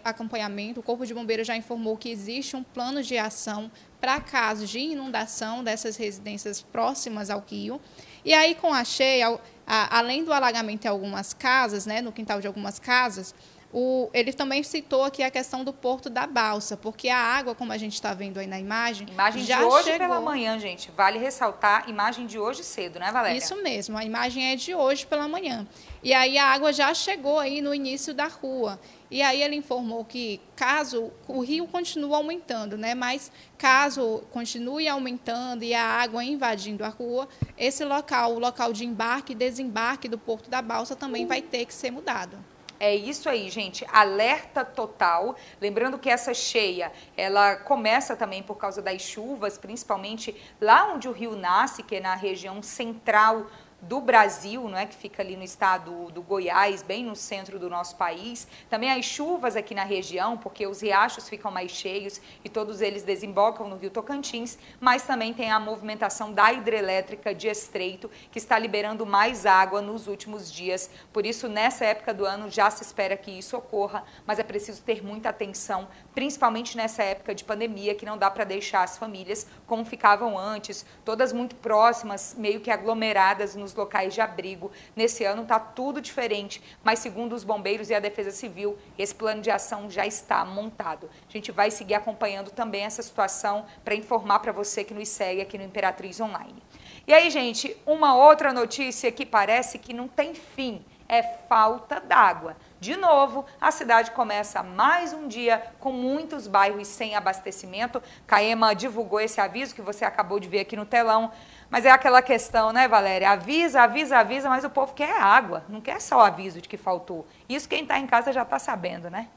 acompanhamento. 0.04 0.80
O 0.80 0.82
Corpo 0.82 1.06
de 1.06 1.14
Bombeiro 1.14 1.42
já 1.42 1.56
informou 1.56 1.96
que 1.96 2.10
existe 2.10 2.54
um 2.54 2.62
plano 2.62 3.02
de 3.02 3.16
ação 3.16 3.70
para 3.98 4.20
casos 4.20 4.68
de 4.68 4.80
inundação 4.80 5.64
dessas 5.64 5.96
residências 5.96 6.60
próximas 6.60 7.30
ao 7.30 7.40
rio. 7.40 7.80
E 8.22 8.34
aí, 8.34 8.54
com 8.54 8.70
a 8.74 8.84
cheia, 8.84 9.40
além 9.66 10.22
do 10.22 10.30
alagamento 10.30 10.84
em 10.84 10.88
algumas 10.88 11.32
casas, 11.32 11.86
né, 11.86 12.02
no 12.02 12.12
quintal 12.12 12.38
de 12.38 12.46
algumas 12.46 12.78
casas, 12.78 13.34
o, 13.70 14.08
ele 14.14 14.32
também 14.32 14.62
citou 14.62 15.04
aqui 15.04 15.22
a 15.22 15.30
questão 15.30 15.62
do 15.62 15.74
Porto 15.74 16.08
da 16.08 16.26
Balsa, 16.26 16.74
porque 16.74 17.10
a 17.10 17.18
água, 17.18 17.54
como 17.54 17.70
a 17.70 17.76
gente 17.76 17.92
está 17.92 18.14
vendo 18.14 18.38
aí 18.38 18.46
na 18.46 18.58
imagem. 18.58 19.06
Imagem 19.10 19.44
já 19.44 19.58
de 19.58 19.64
hoje 19.64 19.84
chegou... 19.84 19.98
pela 19.98 20.20
manhã, 20.20 20.58
gente. 20.58 20.90
Vale 20.92 21.18
ressaltar, 21.18 21.88
imagem 21.88 22.26
de 22.26 22.38
hoje 22.38 22.64
cedo, 22.64 22.98
né, 22.98 23.12
Valéria? 23.12 23.36
Isso 23.36 23.54
mesmo, 23.62 23.98
a 23.98 24.04
imagem 24.04 24.52
é 24.52 24.56
de 24.56 24.74
hoje 24.74 25.06
pela 25.06 25.28
manhã. 25.28 25.66
E 26.02 26.14
aí 26.14 26.38
a 26.38 26.46
água 26.46 26.72
já 26.72 26.94
chegou 26.94 27.38
aí 27.38 27.60
no 27.60 27.74
início 27.74 28.14
da 28.14 28.26
rua. 28.26 28.80
E 29.10 29.20
aí 29.20 29.42
ele 29.42 29.56
informou 29.56 30.02
que 30.02 30.40
caso 30.56 31.12
o 31.26 31.40
rio 31.40 31.66
continue 31.66 32.14
aumentando, 32.14 32.78
né, 32.78 32.94
mas 32.94 33.30
caso 33.58 34.22
continue 34.30 34.88
aumentando 34.88 35.62
e 35.62 35.74
a 35.74 35.84
água 35.84 36.24
invadindo 36.24 36.84
a 36.84 36.88
rua, 36.88 37.28
esse 37.56 37.84
local, 37.84 38.34
o 38.34 38.38
local 38.38 38.72
de 38.72 38.86
embarque 38.86 39.32
e 39.32 39.36
desembarque 39.36 40.08
do 40.08 40.16
Porto 40.16 40.48
da 40.48 40.62
Balsa 40.62 40.96
também 40.96 41.26
vai 41.26 41.42
ter 41.42 41.66
que 41.66 41.74
ser 41.74 41.90
mudado. 41.90 42.38
É 42.80 42.94
isso 42.94 43.28
aí, 43.28 43.50
gente. 43.50 43.84
Alerta 43.92 44.64
total. 44.64 45.34
Lembrando 45.60 45.98
que 45.98 46.08
essa 46.08 46.32
cheia, 46.32 46.92
ela 47.16 47.56
começa 47.56 48.14
também 48.14 48.42
por 48.42 48.56
causa 48.56 48.80
das 48.80 49.02
chuvas, 49.02 49.58
principalmente 49.58 50.34
lá 50.60 50.92
onde 50.92 51.08
o 51.08 51.12
rio 51.12 51.34
nasce, 51.34 51.82
que 51.82 51.96
é 51.96 52.00
na 52.00 52.14
região 52.14 52.62
central 52.62 53.46
do 53.80 54.00
Brasil, 54.00 54.68
não 54.68 54.76
é 54.76 54.86
que 54.86 54.96
fica 54.96 55.22
ali 55.22 55.36
no 55.36 55.44
estado 55.44 56.10
do 56.10 56.20
Goiás, 56.20 56.82
bem 56.82 57.04
no 57.04 57.14
centro 57.14 57.58
do 57.58 57.70
nosso 57.70 57.94
país. 57.96 58.48
Também 58.68 58.90
as 58.90 59.04
chuvas 59.04 59.54
aqui 59.54 59.74
na 59.74 59.84
região, 59.84 60.36
porque 60.36 60.66
os 60.66 60.82
riachos 60.82 61.28
ficam 61.28 61.50
mais 61.50 61.70
cheios 61.70 62.20
e 62.44 62.48
todos 62.48 62.80
eles 62.80 63.04
desembocam 63.04 63.68
no 63.68 63.76
Rio 63.76 63.90
Tocantins, 63.90 64.58
mas 64.80 65.04
também 65.04 65.32
tem 65.32 65.50
a 65.52 65.60
movimentação 65.60 66.32
da 66.32 66.52
hidrelétrica 66.52 67.32
de 67.32 67.46
Estreito, 67.46 68.10
que 68.32 68.38
está 68.38 68.58
liberando 68.58 69.06
mais 69.06 69.46
água 69.46 69.80
nos 69.80 70.08
últimos 70.08 70.52
dias. 70.52 70.90
Por 71.12 71.24
isso, 71.24 71.48
nessa 71.48 71.84
época 71.84 72.12
do 72.12 72.24
ano 72.24 72.50
já 72.50 72.70
se 72.70 72.82
espera 72.82 73.16
que 73.16 73.30
isso 73.30 73.56
ocorra, 73.56 74.04
mas 74.26 74.40
é 74.40 74.42
preciso 74.42 74.82
ter 74.82 75.04
muita 75.04 75.28
atenção, 75.28 75.86
principalmente 76.14 76.76
nessa 76.76 77.04
época 77.04 77.32
de 77.32 77.44
pandemia, 77.44 77.94
que 77.94 78.04
não 78.04 78.18
dá 78.18 78.28
para 78.28 78.42
deixar 78.44 78.82
as 78.82 78.98
famílias 78.98 79.46
como 79.66 79.84
ficavam 79.84 80.36
antes, 80.36 80.84
todas 81.04 81.32
muito 81.32 81.54
próximas, 81.56 82.34
meio 82.36 82.60
que 82.60 82.70
aglomeradas 82.70 83.54
nos 83.54 83.67
locais 83.74 84.14
de 84.14 84.20
abrigo. 84.20 84.70
Nesse 84.94 85.24
ano 85.24 85.42
está 85.42 85.58
tudo 85.58 86.00
diferente, 86.00 86.62
mas 86.82 86.98
segundo 86.98 87.34
os 87.34 87.44
bombeiros 87.44 87.90
e 87.90 87.94
a 87.94 88.00
Defesa 88.00 88.30
Civil, 88.30 88.78
esse 88.98 89.14
plano 89.14 89.40
de 89.40 89.50
ação 89.50 89.90
já 89.90 90.06
está 90.06 90.44
montado. 90.44 91.10
A 91.28 91.32
gente 91.32 91.52
vai 91.52 91.70
seguir 91.70 91.94
acompanhando 91.94 92.50
também 92.50 92.84
essa 92.84 93.02
situação 93.02 93.66
para 93.84 93.94
informar 93.94 94.40
para 94.40 94.52
você 94.52 94.84
que 94.84 94.94
nos 94.94 95.08
segue 95.08 95.40
aqui 95.40 95.58
no 95.58 95.64
Imperatriz 95.64 96.20
Online. 96.20 96.62
E 97.06 97.12
aí, 97.12 97.30
gente, 97.30 97.76
uma 97.86 98.14
outra 98.14 98.52
notícia 98.52 99.10
que 99.10 99.24
parece 99.24 99.78
que 99.78 99.94
não 99.94 100.08
tem 100.08 100.34
fim 100.34 100.84
é 101.08 101.22
falta 101.22 101.98
d'água. 102.00 102.54
De 102.78 102.96
novo, 102.96 103.46
a 103.60 103.70
cidade 103.70 104.10
começa 104.10 104.62
mais 104.62 105.12
um 105.12 105.26
dia 105.26 105.72
com 105.80 105.90
muitos 105.90 106.46
bairros 106.46 106.86
sem 106.86 107.16
abastecimento. 107.16 108.02
Caema 108.26 108.74
divulgou 108.74 109.18
esse 109.18 109.40
aviso 109.40 109.74
que 109.74 109.80
você 109.80 110.04
acabou 110.04 110.38
de 110.38 110.48
ver 110.48 110.60
aqui 110.60 110.76
no 110.76 110.84
telão. 110.84 111.32
Mas 111.70 111.84
é 111.84 111.90
aquela 111.90 112.22
questão, 112.22 112.72
né, 112.72 112.88
Valéria? 112.88 113.30
Avisa, 113.30 113.82
avisa, 113.82 114.18
avisa, 114.18 114.48
mas 114.48 114.64
o 114.64 114.70
povo 114.70 114.94
quer 114.94 115.20
água, 115.20 115.64
não 115.68 115.80
quer 115.80 116.00
só 116.00 116.18
o 116.18 116.20
aviso 116.20 116.62
de 116.62 116.68
que 116.68 116.78
faltou. 116.78 117.26
Isso 117.48 117.68
quem 117.68 117.82
está 117.82 117.98
em 117.98 118.06
casa 118.06 118.32
já 118.32 118.42
está 118.42 118.58
sabendo, 118.58 119.10
né? 119.10 119.28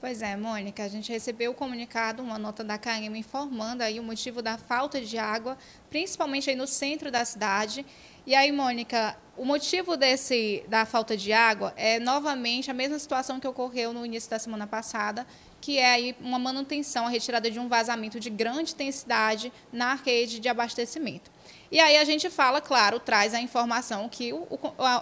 Pois 0.00 0.20
é, 0.20 0.36
Mônica, 0.36 0.82
a 0.82 0.88
gente 0.88 1.12
recebeu 1.12 1.52
o 1.52 1.54
comunicado, 1.54 2.24
uma 2.24 2.36
nota 2.36 2.64
da 2.64 2.76
CAEM 2.76 3.16
informando 3.16 3.84
aí 3.84 4.00
o 4.00 4.02
motivo 4.02 4.42
da 4.42 4.58
falta 4.58 5.00
de 5.00 5.16
água, 5.16 5.56
principalmente 5.90 6.50
aí 6.50 6.56
no 6.56 6.66
centro 6.66 7.08
da 7.08 7.24
cidade. 7.24 7.86
E 8.26 8.34
aí, 8.34 8.50
Mônica, 8.50 9.16
o 9.36 9.44
motivo 9.44 9.96
desse, 9.96 10.64
da 10.68 10.84
falta 10.84 11.16
de 11.16 11.32
água 11.32 11.72
é 11.76 12.00
novamente 12.00 12.68
a 12.68 12.74
mesma 12.74 12.98
situação 12.98 13.38
que 13.38 13.46
ocorreu 13.46 13.92
no 13.92 14.04
início 14.04 14.28
da 14.28 14.40
semana 14.40 14.66
passada, 14.66 15.24
que 15.60 15.78
é 15.78 15.92
aí 15.92 16.16
uma 16.20 16.38
manutenção, 16.38 17.06
a 17.06 17.08
retirada 17.08 17.48
de 17.48 17.60
um 17.60 17.68
vazamento 17.68 18.18
de 18.18 18.28
grande 18.28 18.72
intensidade 18.72 19.52
na 19.72 19.94
rede 19.94 20.40
de 20.40 20.48
abastecimento. 20.48 21.30
E 21.72 21.80
aí 21.80 21.96
a 21.96 22.04
gente 22.04 22.28
fala, 22.28 22.60
claro, 22.60 23.00
traz 23.00 23.32
a 23.32 23.40
informação 23.40 24.06
que 24.06 24.30
o, 24.30 24.42
o, 24.42 24.58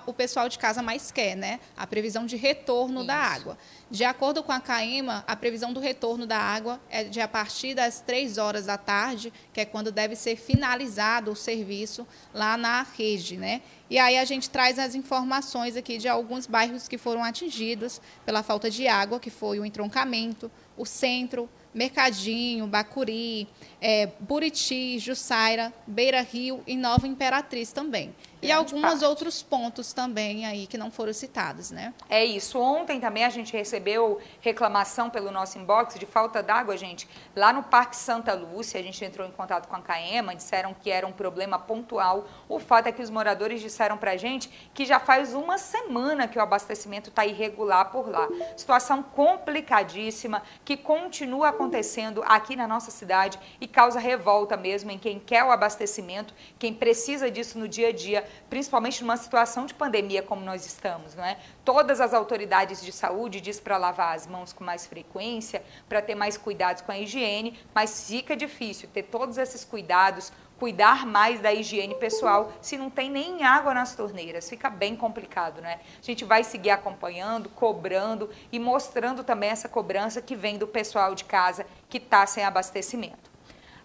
o 0.06 0.14
pessoal 0.14 0.48
de 0.48 0.56
casa 0.56 0.80
mais 0.80 1.10
quer, 1.10 1.34
né? 1.34 1.58
A 1.76 1.84
previsão 1.84 2.24
de 2.24 2.36
retorno 2.36 2.98
Isso. 3.00 3.08
da 3.08 3.16
água. 3.16 3.58
De 3.90 4.04
acordo 4.04 4.40
com 4.40 4.52
a 4.52 4.60
CAEMA, 4.60 5.24
a 5.26 5.34
previsão 5.34 5.72
do 5.72 5.80
retorno 5.80 6.28
da 6.28 6.38
água 6.38 6.80
é 6.88 7.02
de 7.02 7.20
a 7.20 7.26
partir 7.26 7.74
das 7.74 8.00
3 8.00 8.38
horas 8.38 8.66
da 8.66 8.78
tarde, 8.78 9.32
que 9.52 9.60
é 9.60 9.64
quando 9.64 9.90
deve 9.90 10.14
ser 10.14 10.36
finalizado 10.36 11.32
o 11.32 11.36
serviço 11.36 12.06
lá 12.32 12.56
na 12.56 12.86
rede, 12.96 13.36
né? 13.36 13.62
E 13.90 13.98
aí 13.98 14.16
a 14.16 14.24
gente 14.24 14.48
traz 14.48 14.78
as 14.78 14.94
informações 14.94 15.76
aqui 15.76 15.98
de 15.98 16.06
alguns 16.06 16.46
bairros 16.46 16.86
que 16.86 16.96
foram 16.96 17.24
atingidos 17.24 18.00
pela 18.24 18.44
falta 18.44 18.70
de 18.70 18.86
água, 18.86 19.18
que 19.18 19.28
foi 19.28 19.58
o 19.58 19.66
entroncamento, 19.66 20.48
o 20.76 20.86
centro, 20.86 21.50
Mercadinho, 21.74 22.66
Bacuri, 22.66 23.46
é, 23.80 24.08
Buriti, 24.20 24.98
Jussaira, 24.98 25.72
Beira 25.86 26.20
Rio 26.20 26.62
e 26.66 26.76
Nova 26.76 27.06
Imperatriz 27.06 27.72
também. 27.72 28.14
E 28.42 28.50
alguns 28.50 29.02
outros 29.02 29.42
pontos 29.42 29.92
também 29.92 30.46
aí 30.46 30.66
que 30.66 30.78
não 30.78 30.90
foram 30.90 31.12
citados, 31.12 31.70
né? 31.70 31.92
É 32.08 32.24
isso. 32.24 32.58
Ontem 32.58 32.98
também 32.98 33.24
a 33.24 33.28
gente 33.28 33.52
recebeu 33.52 34.18
reclamação 34.40 35.10
pelo 35.10 35.30
nosso 35.30 35.58
inbox 35.58 35.98
de 35.98 36.06
falta 36.06 36.42
d'água, 36.42 36.76
gente. 36.76 37.08
Lá 37.36 37.52
no 37.52 37.62
Parque 37.62 37.96
Santa 37.96 38.32
Lúcia, 38.32 38.80
a 38.80 38.82
gente 38.82 39.04
entrou 39.04 39.26
em 39.28 39.30
contato 39.30 39.68
com 39.68 39.76
a 39.76 39.80
CAEMA, 39.80 40.34
disseram 40.34 40.74
que 40.74 40.90
era 40.90 41.06
um 41.06 41.12
problema 41.12 41.58
pontual. 41.58 42.26
O 42.48 42.58
fato 42.58 42.86
é 42.86 42.92
que 42.92 43.02
os 43.02 43.10
moradores 43.10 43.60
disseram 43.60 43.98
pra 43.98 44.16
gente 44.16 44.70
que 44.72 44.86
já 44.86 44.98
faz 44.98 45.34
uma 45.34 45.58
semana 45.58 46.26
que 46.26 46.38
o 46.38 46.42
abastecimento 46.42 47.10
está 47.10 47.26
irregular 47.26 47.90
por 47.90 48.08
lá. 48.08 48.26
Situação 48.56 49.02
complicadíssima 49.02 50.42
que 50.64 50.76
continua 50.76 51.48
acontecendo 51.48 52.22
aqui 52.26 52.56
na 52.56 52.66
nossa 52.66 52.90
cidade 52.90 53.38
e 53.60 53.66
causa 53.66 54.00
revolta 54.00 54.56
mesmo 54.56 54.90
em 54.90 54.98
quem 54.98 55.18
quer 55.18 55.44
o 55.44 55.50
abastecimento, 55.50 56.34
quem 56.58 56.72
precisa 56.72 57.30
disso 57.30 57.58
no 57.58 57.68
dia 57.68 57.88
a 57.88 57.92
dia 57.92 58.29
principalmente 58.48 59.02
numa 59.02 59.16
situação 59.16 59.66
de 59.66 59.74
pandemia 59.74 60.22
como 60.22 60.44
nós 60.44 60.66
estamos, 60.66 61.14
não 61.14 61.24
é? 61.24 61.38
Todas 61.64 62.00
as 62.00 62.14
autoridades 62.14 62.82
de 62.82 62.92
saúde 62.92 63.40
diz 63.40 63.60
para 63.60 63.76
lavar 63.76 64.16
as 64.16 64.26
mãos 64.26 64.52
com 64.52 64.64
mais 64.64 64.86
frequência, 64.86 65.62
para 65.88 66.02
ter 66.02 66.14
mais 66.14 66.36
cuidados 66.36 66.82
com 66.82 66.92
a 66.92 66.98
higiene, 66.98 67.58
mas 67.74 68.06
fica 68.08 68.36
difícil 68.36 68.88
ter 68.92 69.04
todos 69.04 69.38
esses 69.38 69.64
cuidados, 69.64 70.32
cuidar 70.58 71.06
mais 71.06 71.40
da 71.40 71.52
higiene 71.52 71.94
pessoal 71.94 72.52
se 72.60 72.76
não 72.76 72.90
tem 72.90 73.10
nem 73.10 73.42
água 73.42 73.72
nas 73.72 73.96
torneiras. 73.96 74.48
Fica 74.48 74.68
bem 74.68 74.94
complicado, 74.94 75.62
né? 75.62 75.80
A 75.98 76.04
gente 76.04 76.22
vai 76.22 76.44
seguir 76.44 76.70
acompanhando, 76.70 77.48
cobrando 77.48 78.28
e 78.52 78.58
mostrando 78.58 79.24
também 79.24 79.48
essa 79.48 79.70
cobrança 79.70 80.20
que 80.20 80.36
vem 80.36 80.58
do 80.58 80.66
pessoal 80.66 81.14
de 81.14 81.24
casa 81.24 81.66
que 81.88 81.96
está 81.96 82.26
sem 82.26 82.44
abastecimento. 82.44 83.29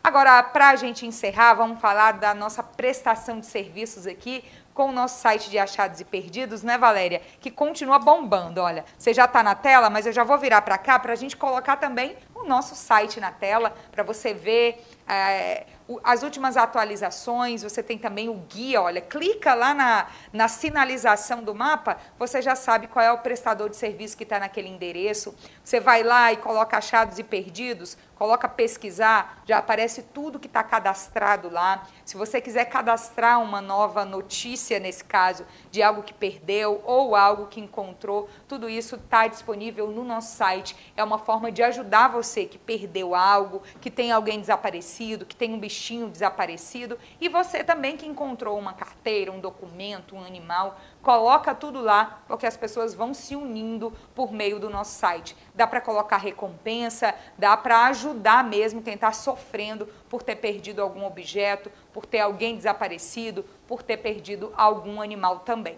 Agora, 0.05 0.43
para 0.43 0.69
a 0.69 0.75
gente 0.75 1.03
encerrar, 1.03 1.55
vamos 1.55 1.79
falar 1.79 2.11
da 2.11 2.31
nossa 2.35 2.61
prestação 2.61 3.39
de 3.39 3.47
serviços 3.47 4.05
aqui 4.05 4.43
com 4.71 4.89
o 4.89 4.91
nosso 4.91 5.19
site 5.19 5.49
de 5.49 5.57
achados 5.57 5.99
e 5.99 6.05
perdidos, 6.05 6.61
né, 6.61 6.77
Valéria? 6.77 7.23
Que 7.41 7.49
continua 7.49 7.97
bombando. 7.97 8.61
Olha, 8.61 8.85
você 8.95 9.15
já 9.15 9.25
está 9.25 9.41
na 9.41 9.55
tela, 9.55 9.89
mas 9.89 10.05
eu 10.05 10.13
já 10.13 10.23
vou 10.23 10.37
virar 10.37 10.61
para 10.61 10.77
cá 10.77 10.99
para 10.99 11.13
a 11.13 11.15
gente 11.15 11.35
colocar 11.35 11.77
também 11.77 12.15
o 12.35 12.43
nosso 12.43 12.75
site 12.75 13.19
na 13.19 13.31
tela 13.31 13.73
para 13.91 14.03
você 14.03 14.33
ver 14.33 14.85
é, 15.07 15.65
as 16.03 16.23
últimas 16.23 16.57
atualizações, 16.57 17.61
você 17.61 17.83
tem 17.83 17.97
também 17.97 18.27
o 18.27 18.33
guia, 18.33 18.81
olha, 18.81 18.99
clica 18.99 19.53
lá 19.53 19.73
na, 19.73 20.07
na 20.33 20.47
sinalização 20.47 21.43
do 21.43 21.53
mapa, 21.53 21.97
você 22.17 22.41
já 22.41 22.55
sabe 22.55 22.87
qual 22.87 23.05
é 23.05 23.11
o 23.11 23.19
prestador 23.19 23.69
de 23.69 23.75
serviço 23.75 24.17
que 24.17 24.23
está 24.23 24.39
naquele 24.39 24.67
endereço. 24.67 25.35
Você 25.63 25.79
vai 25.79 26.01
lá 26.01 26.33
e 26.33 26.37
coloca 26.37 26.77
achados 26.77 27.19
e 27.19 27.23
perdidos, 27.23 27.97
coloca 28.15 28.49
pesquisar, 28.49 29.43
já 29.45 29.59
aparece 29.59 30.01
tudo 30.01 30.39
que 30.39 30.47
está 30.47 30.63
cadastrado 30.63 31.49
lá. 31.49 31.83
Se 32.03 32.17
você 32.17 32.41
quiser 32.41 32.65
cadastrar 32.65 33.39
uma 33.39 33.61
nova 33.61 34.03
notícia, 34.05 34.79
nesse 34.79 35.03
caso, 35.03 35.45
de 35.69 35.83
algo 35.83 36.01
que 36.01 36.13
perdeu 36.13 36.81
ou 36.83 37.15
algo 37.15 37.45
que 37.45 37.59
encontrou, 37.59 38.27
tudo 38.47 38.67
isso 38.67 38.95
está 38.95 39.27
disponível 39.27 39.91
no 39.91 40.03
nosso 40.03 40.35
site. 40.35 40.75
É 40.97 41.03
uma 41.03 41.19
forma 41.19 41.51
de 41.51 41.61
ajudar 41.61 42.07
você 42.07 42.24
que 42.25 42.57
perdeu 42.57 43.13
algo, 43.13 43.61
que 43.79 43.91
tem 43.91 44.11
alguém 44.11 44.39
desaparecido, 44.39 45.25
que 45.25 45.35
tem 45.35 45.53
um 45.53 45.59
bichinho 45.59 46.09
desaparecido 46.09 46.97
e 47.21 47.29
você 47.29 47.63
também 47.63 47.95
que 47.95 48.07
encontrou 48.07 48.57
uma 48.57 48.73
carteira, 48.73 49.31
um 49.31 49.39
documento, 49.39 50.15
um 50.15 50.23
animal, 50.23 50.79
coloca 51.01 51.53
tudo 51.53 51.81
lá, 51.81 52.23
porque 52.27 52.45
as 52.45 52.57
pessoas 52.57 52.93
vão 52.93 53.13
se 53.13 53.35
unindo 53.35 53.93
por 54.15 54.31
meio 54.31 54.59
do 54.59 54.69
nosso 54.69 54.97
site. 54.97 55.38
Dá 55.53 55.67
para 55.67 55.79
colocar 55.79 56.17
recompensa, 56.17 57.13
dá 57.38 57.55
para 57.55 57.85
ajudar 57.85 58.43
mesmo 58.43 58.81
quem 58.81 58.95
está 58.95 59.11
sofrendo 59.11 59.88
por 60.09 60.23
ter 60.23 60.38
perdido 60.38 60.81
algum 60.81 61.05
objeto, 61.05 61.71
por 61.93 62.05
ter 62.05 62.19
alguém 62.19 62.55
desaparecido, 62.55 63.45
por 63.67 63.83
ter 63.83 63.97
perdido 63.97 64.51
algum 64.57 65.01
animal 65.01 65.39
também. 65.39 65.77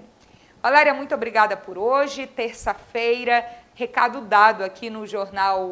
Valéria, 0.61 0.93
muito 0.93 1.13
obrigada 1.13 1.55
por 1.55 1.77
hoje, 1.77 2.25
terça-feira, 2.25 3.47
recado 3.75 4.21
dado 4.21 4.63
aqui 4.63 4.89
no 4.89 5.05
jornal 5.05 5.69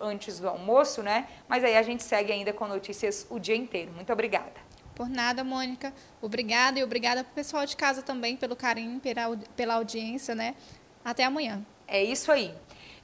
antes 0.00 0.38
do 0.38 0.48
almoço, 0.48 1.02
né? 1.02 1.28
Mas 1.48 1.64
aí 1.64 1.76
a 1.76 1.82
gente 1.82 2.02
segue 2.02 2.32
ainda 2.32 2.52
com 2.52 2.66
notícias 2.66 3.26
o 3.30 3.38
dia 3.38 3.56
inteiro. 3.56 3.92
Muito 3.92 4.12
obrigada. 4.12 4.52
Por 4.94 5.08
nada, 5.08 5.42
Mônica. 5.42 5.92
Obrigada 6.22 6.78
e 6.78 6.84
obrigada 6.84 7.24
para 7.24 7.32
o 7.32 7.34
pessoal 7.34 7.66
de 7.66 7.76
casa 7.76 8.02
também 8.02 8.36
pelo 8.36 8.54
carinho, 8.54 9.00
pela, 9.00 9.36
pela 9.56 9.74
audiência, 9.74 10.34
né? 10.34 10.54
Até 11.04 11.24
amanhã. 11.24 11.64
É 11.86 12.02
isso 12.02 12.30
aí. 12.32 12.54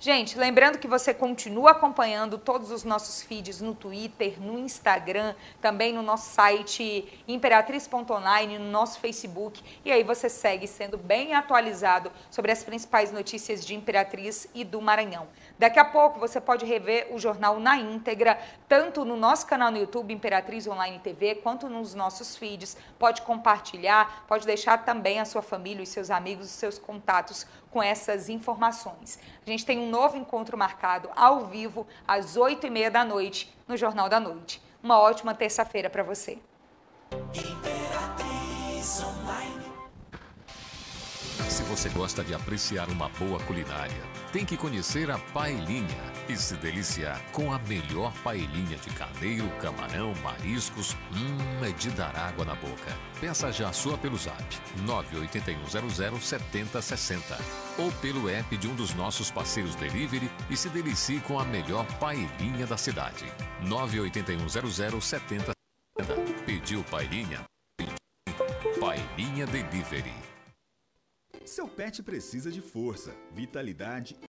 Gente, 0.02 0.38
lembrando 0.38 0.78
que 0.78 0.88
você 0.88 1.12
continua 1.12 1.72
acompanhando 1.72 2.38
todos 2.38 2.70
os 2.70 2.84
nossos 2.84 3.20
feeds 3.20 3.60
no 3.60 3.74
Twitter, 3.74 4.40
no 4.40 4.58
Instagram, 4.58 5.34
também 5.60 5.92
no 5.92 6.00
nosso 6.00 6.30
site 6.30 7.22
imperatriz.online, 7.28 8.58
no 8.58 8.70
nosso 8.70 8.98
Facebook. 8.98 9.62
E 9.84 9.92
aí 9.92 10.02
você 10.02 10.30
segue 10.30 10.66
sendo 10.66 10.96
bem 10.96 11.34
atualizado 11.34 12.10
sobre 12.30 12.50
as 12.50 12.64
principais 12.64 13.12
notícias 13.12 13.62
de 13.62 13.74
Imperatriz 13.74 14.48
e 14.54 14.64
do 14.64 14.80
Maranhão. 14.80 15.28
Daqui 15.58 15.78
a 15.78 15.84
pouco 15.84 16.18
você 16.18 16.40
pode 16.40 16.64
rever 16.64 17.08
o 17.10 17.18
jornal 17.18 17.60
na 17.60 17.76
íntegra, 17.76 18.40
tanto 18.66 19.04
no 19.04 19.18
nosso 19.18 19.46
canal 19.46 19.70
no 19.70 19.76
YouTube, 19.76 20.14
Imperatriz 20.14 20.66
Online 20.66 20.98
TV, 20.98 21.34
quanto 21.34 21.68
nos 21.68 21.92
nossos 21.92 22.38
feeds. 22.38 22.74
Pode 22.98 23.20
compartilhar, 23.20 24.24
pode 24.26 24.46
deixar 24.46 24.78
também 24.78 25.20
a 25.20 25.26
sua 25.26 25.42
família, 25.42 25.82
os 25.82 25.90
seus 25.90 26.10
amigos, 26.10 26.46
os 26.46 26.52
seus 26.52 26.78
contatos 26.78 27.46
com 27.70 27.82
essas 27.82 28.28
informações. 28.28 29.18
A 29.46 29.50
gente 29.50 29.64
tem 29.64 29.78
um 29.78 29.89
novo 29.90 30.16
encontro 30.16 30.57
marcado 30.57 31.11
ao 31.14 31.46
vivo 31.46 31.87
às 32.07 32.37
8 32.37 32.66
e 32.66 32.70
meia 32.70 32.90
da 32.90 33.05
noite 33.05 33.53
no 33.66 33.76
Jornal 33.76 34.09
da 34.09 34.20
Noite. 34.20 34.62
Uma 34.83 34.98
ótima 34.98 35.35
terça-feira 35.35 35.90
para 35.90 36.03
você. 36.03 36.38
Você 41.70 41.88
gosta 41.90 42.24
de 42.24 42.35
apreciar 42.35 42.88
uma 42.88 43.09
boa 43.11 43.38
culinária, 43.44 44.02
tem 44.33 44.44
que 44.44 44.56
conhecer 44.56 45.09
a 45.09 45.18
paelinha 45.18 46.02
e 46.28 46.37
se 46.37 46.56
deliciar 46.56 47.22
com 47.30 47.52
a 47.52 47.61
melhor 47.61 48.12
paelinha 48.24 48.76
de 48.76 48.90
carneiro, 48.90 49.48
camarão, 49.61 50.12
mariscos. 50.16 50.96
Hum, 51.12 51.64
é 51.64 51.70
de 51.70 51.90
dar 51.90 52.16
água 52.16 52.44
na 52.44 52.56
boca. 52.56 52.98
Peça 53.20 53.52
já 53.52 53.72
sua 53.72 53.96
pelo 53.96 54.16
zap 54.16 54.42
981007060 54.85 57.40
ou 57.78 57.92
pelo 57.92 58.28
app 58.28 58.56
de 58.56 58.66
um 58.66 58.74
dos 58.74 58.92
nossos 58.94 59.30
parceiros 59.30 59.76
delivery 59.76 60.28
e 60.50 60.56
se 60.56 60.68
delicie 60.70 61.20
com 61.20 61.38
a 61.38 61.44
melhor 61.44 61.87
paelinha 62.00 62.66
da 62.66 62.76
cidade. 62.76 63.33
981007060. 63.62 65.52
Pediu 66.44 66.83
paelinha? 66.90 67.44
Paelinha 68.80 69.46
Delivery. 69.46 70.30
Seu 71.50 71.66
pet 71.66 72.00
precisa 72.00 72.48
de 72.48 72.60
força, 72.60 73.12
vitalidade 73.32 74.16